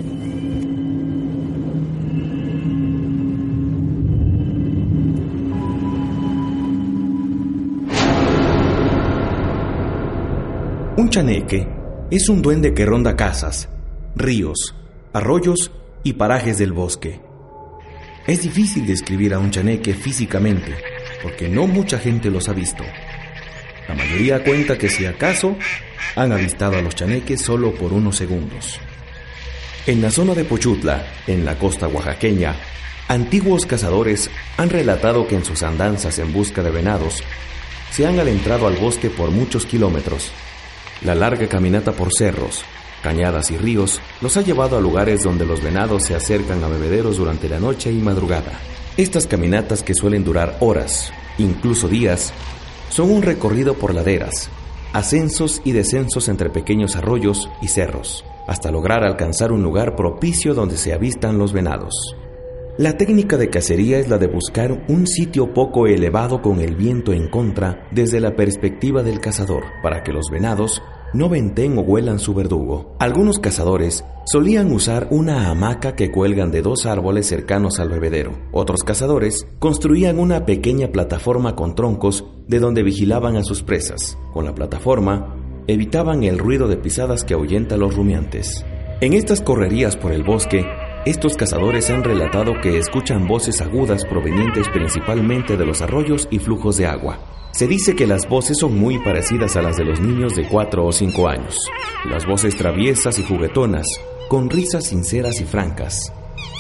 Chaneque 11.12 11.68
es 12.10 12.30
un 12.30 12.40
duende 12.40 12.72
que 12.72 12.86
ronda 12.86 13.16
casas, 13.16 13.68
ríos, 14.16 14.74
arroyos 15.12 15.70
y 16.02 16.14
parajes 16.14 16.56
del 16.56 16.72
bosque. 16.72 17.20
Es 18.26 18.40
difícil 18.40 18.86
describir 18.86 19.34
a 19.34 19.38
un 19.38 19.50
chaneque 19.50 19.92
físicamente, 19.92 20.74
porque 21.22 21.50
no 21.50 21.66
mucha 21.66 21.98
gente 21.98 22.30
los 22.30 22.48
ha 22.48 22.54
visto. 22.54 22.82
La 23.88 23.94
mayoría 23.94 24.42
cuenta 24.42 24.78
que 24.78 24.88
si 24.88 25.04
acaso 25.04 25.54
han 26.16 26.32
avistado 26.32 26.78
a 26.78 26.80
los 26.80 26.94
chaneques 26.94 27.42
solo 27.42 27.74
por 27.74 27.92
unos 27.92 28.16
segundos. 28.16 28.80
En 29.86 30.00
la 30.00 30.10
zona 30.10 30.32
de 30.32 30.44
Pochutla, 30.44 31.04
en 31.26 31.44
la 31.44 31.58
costa 31.58 31.88
oaxaqueña, 31.88 32.56
antiguos 33.08 33.66
cazadores 33.66 34.30
han 34.56 34.70
relatado 34.70 35.26
que 35.26 35.34
en 35.34 35.44
sus 35.44 35.62
andanzas 35.62 36.18
en 36.18 36.32
busca 36.32 36.62
de 36.62 36.70
venados 36.70 37.22
se 37.90 38.06
han 38.06 38.18
adentrado 38.18 38.66
al 38.66 38.76
bosque 38.76 39.10
por 39.10 39.30
muchos 39.30 39.66
kilómetros 39.66 40.32
la 41.04 41.14
larga 41.14 41.48
caminata 41.48 41.92
por 41.92 42.12
cerros, 42.12 42.64
cañadas 43.02 43.50
y 43.50 43.58
ríos 43.58 44.00
los 44.20 44.36
ha 44.36 44.42
llevado 44.42 44.76
a 44.76 44.80
lugares 44.80 45.22
donde 45.22 45.44
los 45.44 45.62
venados 45.62 46.04
se 46.04 46.14
acercan 46.14 46.62
a 46.62 46.68
bebederos 46.68 47.16
durante 47.16 47.48
la 47.48 47.58
noche 47.58 47.90
y 47.90 47.98
madrugada. 47.98 48.52
Estas 48.96 49.26
caminatas 49.26 49.82
que 49.82 49.94
suelen 49.94 50.24
durar 50.24 50.56
horas, 50.60 51.12
incluso 51.38 51.88
días, 51.88 52.32
son 52.90 53.10
un 53.10 53.22
recorrido 53.22 53.74
por 53.74 53.94
laderas, 53.94 54.50
ascensos 54.92 55.62
y 55.64 55.72
descensos 55.72 56.28
entre 56.28 56.50
pequeños 56.50 56.94
arroyos 56.96 57.48
y 57.62 57.68
cerros, 57.68 58.24
hasta 58.46 58.70
lograr 58.70 59.02
alcanzar 59.02 59.50
un 59.50 59.62
lugar 59.62 59.96
propicio 59.96 60.54
donde 60.54 60.76
se 60.76 60.92
avistan 60.92 61.38
los 61.38 61.52
venados. 61.52 62.14
La 62.78 62.96
técnica 62.96 63.36
de 63.36 63.50
cacería 63.50 63.98
es 63.98 64.08
la 64.08 64.16
de 64.16 64.28
buscar 64.28 64.86
un 64.88 65.06
sitio 65.06 65.52
poco 65.52 65.86
elevado 65.86 66.40
con 66.40 66.58
el 66.58 66.74
viento 66.74 67.12
en 67.12 67.28
contra 67.28 67.86
desde 67.90 68.18
la 68.18 68.34
perspectiva 68.34 69.02
del 69.02 69.20
cazador, 69.20 69.64
para 69.82 70.02
que 70.02 70.10
los 70.10 70.30
venados 70.32 70.82
no 71.12 71.28
venten 71.28 71.76
o 71.76 71.82
huelan 71.82 72.18
su 72.18 72.32
verdugo. 72.32 72.96
Algunos 72.98 73.40
cazadores 73.40 74.06
solían 74.24 74.72
usar 74.72 75.08
una 75.10 75.50
hamaca 75.50 75.94
que 75.94 76.10
cuelgan 76.10 76.50
de 76.50 76.62
dos 76.62 76.86
árboles 76.86 77.26
cercanos 77.26 77.78
al 77.78 77.90
bebedero. 77.90 78.32
Otros 78.52 78.84
cazadores 78.84 79.46
construían 79.58 80.18
una 80.18 80.46
pequeña 80.46 80.88
plataforma 80.88 81.54
con 81.54 81.74
troncos 81.74 82.24
de 82.48 82.58
donde 82.58 82.82
vigilaban 82.82 83.36
a 83.36 83.44
sus 83.44 83.62
presas. 83.62 84.16
Con 84.32 84.46
la 84.46 84.54
plataforma 84.54 85.36
evitaban 85.66 86.22
el 86.22 86.38
ruido 86.38 86.68
de 86.68 86.78
pisadas 86.78 87.22
que 87.22 87.34
ahuyenta 87.34 87.74
a 87.74 87.78
los 87.78 87.94
rumiantes. 87.94 88.64
En 89.02 89.12
estas 89.12 89.42
correrías 89.42 89.96
por 89.96 90.12
el 90.12 90.22
bosque, 90.22 90.64
estos 91.04 91.36
cazadores 91.36 91.90
han 91.90 92.04
relatado 92.04 92.60
que 92.62 92.78
escuchan 92.78 93.26
voces 93.26 93.60
agudas 93.60 94.04
provenientes 94.04 94.68
principalmente 94.68 95.56
de 95.56 95.66
los 95.66 95.82
arroyos 95.82 96.28
y 96.30 96.38
flujos 96.38 96.76
de 96.76 96.86
agua. 96.86 97.18
Se 97.50 97.66
dice 97.66 97.96
que 97.96 98.06
las 98.06 98.28
voces 98.28 98.58
son 98.60 98.78
muy 98.78 99.00
parecidas 99.00 99.56
a 99.56 99.62
las 99.62 99.76
de 99.76 99.84
los 99.84 100.00
niños 100.00 100.36
de 100.36 100.46
4 100.46 100.86
o 100.86 100.92
5 100.92 101.28
años. 101.28 101.58
Las 102.08 102.24
voces 102.24 102.56
traviesas 102.56 103.18
y 103.18 103.24
juguetonas, 103.24 103.86
con 104.28 104.48
risas 104.48 104.86
sinceras 104.86 105.40
y 105.40 105.44
francas, 105.44 106.12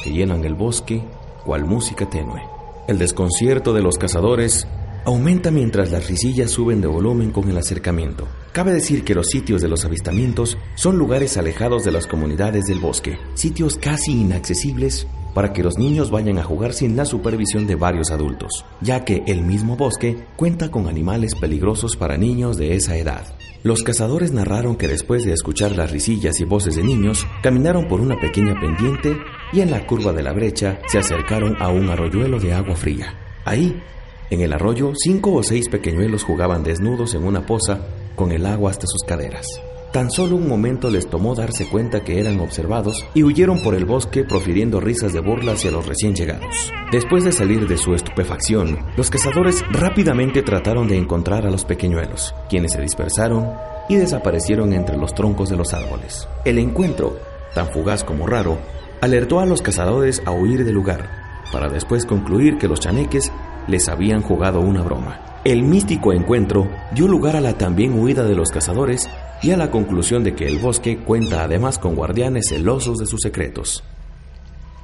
que 0.02 0.10
llenan 0.10 0.44
el 0.44 0.54
bosque 0.54 1.04
cual 1.44 1.64
música 1.64 2.10
tenue. 2.10 2.42
El 2.88 2.98
desconcierto 2.98 3.72
de 3.72 3.82
los 3.82 3.96
cazadores 3.96 4.66
aumenta 5.04 5.52
mientras 5.52 5.92
las 5.92 6.08
risillas 6.08 6.50
suben 6.50 6.80
de 6.80 6.88
volumen 6.88 7.30
con 7.30 7.48
el 7.48 7.58
acercamiento. 7.58 8.26
Cabe 8.52 8.74
decir 8.74 9.02
que 9.02 9.14
los 9.14 9.28
sitios 9.28 9.62
de 9.62 9.68
los 9.68 9.86
avistamientos 9.86 10.58
son 10.74 10.98
lugares 10.98 11.38
alejados 11.38 11.84
de 11.84 11.90
las 11.90 12.06
comunidades 12.06 12.66
del 12.66 12.80
bosque, 12.80 13.18
sitios 13.32 13.76
casi 13.76 14.12
inaccesibles 14.12 15.06
para 15.34 15.54
que 15.54 15.62
los 15.62 15.78
niños 15.78 16.10
vayan 16.10 16.38
a 16.38 16.44
jugar 16.44 16.74
sin 16.74 16.94
la 16.94 17.06
supervisión 17.06 17.66
de 17.66 17.76
varios 17.76 18.10
adultos, 18.10 18.66
ya 18.82 19.06
que 19.06 19.22
el 19.26 19.40
mismo 19.40 19.78
bosque 19.78 20.26
cuenta 20.36 20.70
con 20.70 20.86
animales 20.86 21.34
peligrosos 21.34 21.96
para 21.96 22.18
niños 22.18 22.58
de 22.58 22.74
esa 22.74 22.98
edad. 22.98 23.24
Los 23.62 23.82
cazadores 23.82 24.32
narraron 24.32 24.76
que 24.76 24.86
después 24.86 25.24
de 25.24 25.32
escuchar 25.32 25.72
las 25.72 25.90
risillas 25.90 26.38
y 26.38 26.44
voces 26.44 26.76
de 26.76 26.82
niños, 26.82 27.26
caminaron 27.42 27.88
por 27.88 28.02
una 28.02 28.20
pequeña 28.20 28.60
pendiente 28.60 29.16
y 29.54 29.60
en 29.60 29.70
la 29.70 29.86
curva 29.86 30.12
de 30.12 30.22
la 30.22 30.34
brecha 30.34 30.78
se 30.88 30.98
acercaron 30.98 31.56
a 31.58 31.70
un 31.70 31.88
arroyuelo 31.88 32.38
de 32.38 32.52
agua 32.52 32.76
fría. 32.76 33.14
Ahí 33.46 33.80
en 34.28 34.40
el 34.40 34.52
arroyo, 34.52 34.92
cinco 34.94 35.32
o 35.34 35.42
seis 35.42 35.68
pequeñuelos 35.68 36.24
jugaban 36.24 36.62
desnudos 36.62 37.14
en 37.14 37.24
una 37.24 37.44
poza 37.46 37.80
con 38.14 38.32
el 38.32 38.46
agua 38.46 38.70
hasta 38.70 38.86
sus 38.86 39.02
caderas. 39.02 39.46
Tan 39.92 40.10
solo 40.10 40.36
un 40.36 40.48
momento 40.48 40.88
les 40.88 41.06
tomó 41.06 41.34
darse 41.34 41.68
cuenta 41.68 42.02
que 42.02 42.18
eran 42.18 42.40
observados 42.40 43.04
y 43.12 43.24
huyeron 43.24 43.62
por 43.62 43.74
el 43.74 43.84
bosque 43.84 44.24
profiriendo 44.24 44.80
risas 44.80 45.12
de 45.12 45.20
burla 45.20 45.52
hacia 45.52 45.70
los 45.70 45.86
recién 45.86 46.14
llegados. 46.14 46.72
Después 46.90 47.24
de 47.24 47.32
salir 47.32 47.68
de 47.68 47.76
su 47.76 47.94
estupefacción, 47.94 48.78
los 48.96 49.10
cazadores 49.10 49.62
rápidamente 49.70 50.40
trataron 50.40 50.88
de 50.88 50.96
encontrar 50.96 51.46
a 51.46 51.50
los 51.50 51.66
pequeñuelos, 51.66 52.34
quienes 52.48 52.72
se 52.72 52.80
dispersaron 52.80 53.52
y 53.90 53.96
desaparecieron 53.96 54.72
entre 54.72 54.96
los 54.96 55.14
troncos 55.14 55.50
de 55.50 55.56
los 55.58 55.74
árboles. 55.74 56.26
El 56.46 56.58
encuentro, 56.58 57.18
tan 57.54 57.70
fugaz 57.70 58.02
como 58.02 58.26
raro, 58.26 58.56
alertó 59.02 59.40
a 59.40 59.46
los 59.46 59.60
cazadores 59.60 60.22
a 60.24 60.30
huir 60.30 60.64
del 60.64 60.74
lugar, 60.74 61.42
para 61.52 61.68
después 61.68 62.06
concluir 62.06 62.56
que 62.56 62.68
los 62.68 62.80
chaneques 62.80 63.30
les 63.66 63.90
habían 63.90 64.22
jugado 64.22 64.60
una 64.60 64.82
broma. 64.82 65.31
El 65.44 65.64
místico 65.64 66.12
encuentro 66.12 66.70
dio 66.94 67.08
lugar 67.08 67.34
a 67.34 67.40
la 67.40 67.58
también 67.58 67.98
huida 67.98 68.22
de 68.22 68.36
los 68.36 68.50
cazadores 68.50 69.10
y 69.42 69.50
a 69.50 69.56
la 69.56 69.72
conclusión 69.72 70.22
de 70.22 70.36
que 70.36 70.46
el 70.46 70.60
bosque 70.60 70.98
cuenta 70.98 71.42
además 71.42 71.80
con 71.80 71.96
guardianes 71.96 72.50
celosos 72.50 72.98
de 72.98 73.06
sus 73.06 73.22
secretos. 73.22 73.82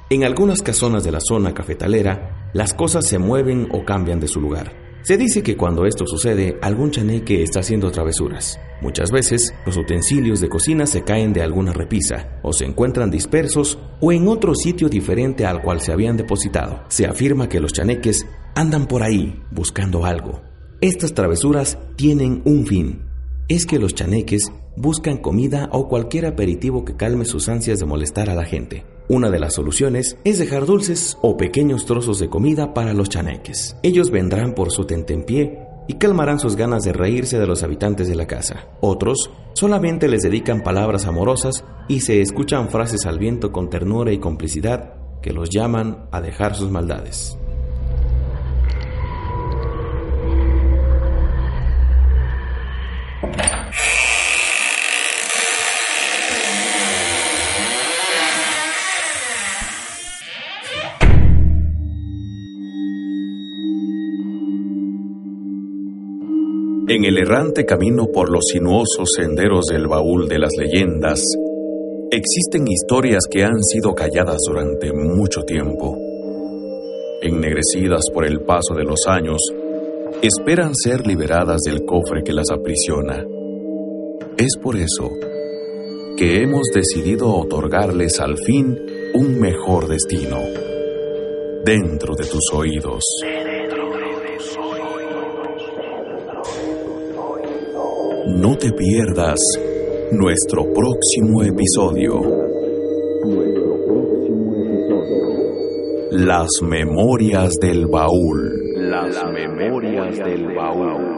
En 0.09 0.25
algunas 0.25 0.61
casonas 0.61 1.05
de 1.05 1.13
la 1.13 1.21
zona 1.21 1.53
cafetalera, 1.53 2.51
las 2.51 2.73
cosas 2.73 3.07
se 3.07 3.19
mueven 3.19 3.69
o 3.71 3.85
cambian 3.85 4.19
de 4.19 4.27
su 4.27 4.41
lugar. 4.41 4.73
Se 5.01 5.15
dice 5.15 5.43
que 5.43 5.55
cuando 5.55 5.85
esto 5.85 6.05
sucede, 6.05 6.57
algún 6.61 6.91
chaneque 6.91 7.41
está 7.41 7.61
haciendo 7.61 7.89
travesuras. 7.89 8.59
Muchas 8.81 9.11
veces, 9.11 9.53
los 9.65 9.77
utensilios 9.77 10.41
de 10.41 10.49
cocina 10.49 10.85
se 10.85 11.03
caen 11.03 11.31
de 11.31 11.41
alguna 11.41 11.71
repisa, 11.71 12.37
o 12.43 12.51
se 12.51 12.65
encuentran 12.65 13.09
dispersos 13.09 13.79
o 14.01 14.11
en 14.11 14.27
otro 14.27 14.53
sitio 14.55 14.89
diferente 14.89 15.45
al 15.45 15.61
cual 15.61 15.79
se 15.79 15.93
habían 15.93 16.17
depositado. 16.17 16.83
Se 16.89 17.05
afirma 17.05 17.47
que 17.47 17.61
los 17.61 17.71
chaneques 17.71 18.27
andan 18.55 18.87
por 18.87 19.03
ahí 19.03 19.41
buscando 19.51 20.05
algo. 20.05 20.48
Estas 20.81 21.13
travesuras 21.13 21.77
tienen 21.97 22.41
un 22.45 22.65
fin. 22.65 23.01
Es 23.49 23.65
que 23.65 23.79
los 23.79 23.95
chaneques 23.95 24.49
buscan 24.77 25.17
comida 25.17 25.67
o 25.73 25.89
cualquier 25.89 26.25
aperitivo 26.25 26.85
que 26.85 26.95
calme 26.95 27.25
sus 27.25 27.49
ansias 27.49 27.79
de 27.79 27.85
molestar 27.85 28.29
a 28.29 28.33
la 28.33 28.45
gente. 28.45 28.85
Una 29.09 29.29
de 29.29 29.39
las 29.39 29.55
soluciones 29.55 30.17
es 30.23 30.39
dejar 30.39 30.65
dulces 30.65 31.17
o 31.21 31.35
pequeños 31.35 31.85
trozos 31.85 32.17
de 32.19 32.29
comida 32.29 32.73
para 32.73 32.93
los 32.93 33.09
chaneques. 33.09 33.75
Ellos 33.83 34.09
vendrán 34.09 34.55
por 34.55 34.71
su 34.71 34.85
tentempié 34.85 35.59
y 35.89 35.95
calmarán 35.95 36.39
sus 36.39 36.55
ganas 36.55 36.83
de 36.83 36.93
reírse 36.93 37.37
de 37.37 37.47
los 37.47 37.61
habitantes 37.61 38.07
de 38.07 38.15
la 38.15 38.27
casa. 38.27 38.69
Otros 38.79 39.31
solamente 39.51 40.07
les 40.07 40.21
dedican 40.21 40.63
palabras 40.63 41.07
amorosas 41.07 41.65
y 41.89 41.99
se 41.99 42.21
escuchan 42.21 42.69
frases 42.69 43.05
al 43.05 43.19
viento 43.19 43.51
con 43.51 43.69
ternura 43.69 44.13
y 44.13 44.19
complicidad 44.19 44.93
que 45.21 45.33
los 45.33 45.49
llaman 45.49 46.07
a 46.11 46.21
dejar 46.21 46.55
sus 46.55 46.71
maldades. 46.71 47.38
En 66.89 67.05
el 67.05 67.17
errante 67.19 67.65
camino 67.65 68.07
por 68.11 68.31
los 68.31 68.45
sinuosos 68.51 69.09
senderos 69.15 69.67
del 69.67 69.87
baúl 69.87 70.27
de 70.27 70.39
las 70.39 70.51
leyendas, 70.57 71.23
Existen 72.11 72.67
historias 72.67 73.25
que 73.29 73.43
han 73.43 73.63
sido 73.63 73.93
calladas 73.93 74.39
durante 74.47 74.91
mucho 74.91 75.43
tiempo. 75.43 75.95
Ennegrecidas 77.21 78.01
por 78.11 78.25
el 78.25 78.41
paso 78.41 78.73
de 78.73 78.83
los 78.83 79.05
años, 79.05 79.37
esperan 80.23 80.73
ser 80.73 81.05
liberadas 81.05 81.61
del 81.61 81.85
cofre 81.85 82.23
que 82.23 82.33
las 82.33 82.49
aprisiona. 82.49 83.23
Es 84.37 84.57
por 84.59 84.75
eso 84.75 85.11
que 86.17 86.41
hemos 86.41 86.71
decidido 86.73 87.31
otorgarles 87.35 88.19
al 88.19 88.39
fin 88.39 88.75
un 89.13 89.39
mejor 89.39 89.87
destino. 89.87 90.39
Dentro 91.63 92.15
de 92.15 92.25
tus 92.25 92.51
oídos. 92.51 93.03
No 98.41 98.57
te 98.57 98.71
pierdas 98.71 99.37
nuestro 100.13 100.63
próximo 100.71 101.43
episodio. 101.43 102.21
Las 106.11 106.47
memorias 106.61 107.51
del 107.59 107.87
baúl. 107.87 108.61
Las 108.77 109.21
memorias 109.33 110.17
del 110.19 110.55
baúl. 110.55 111.08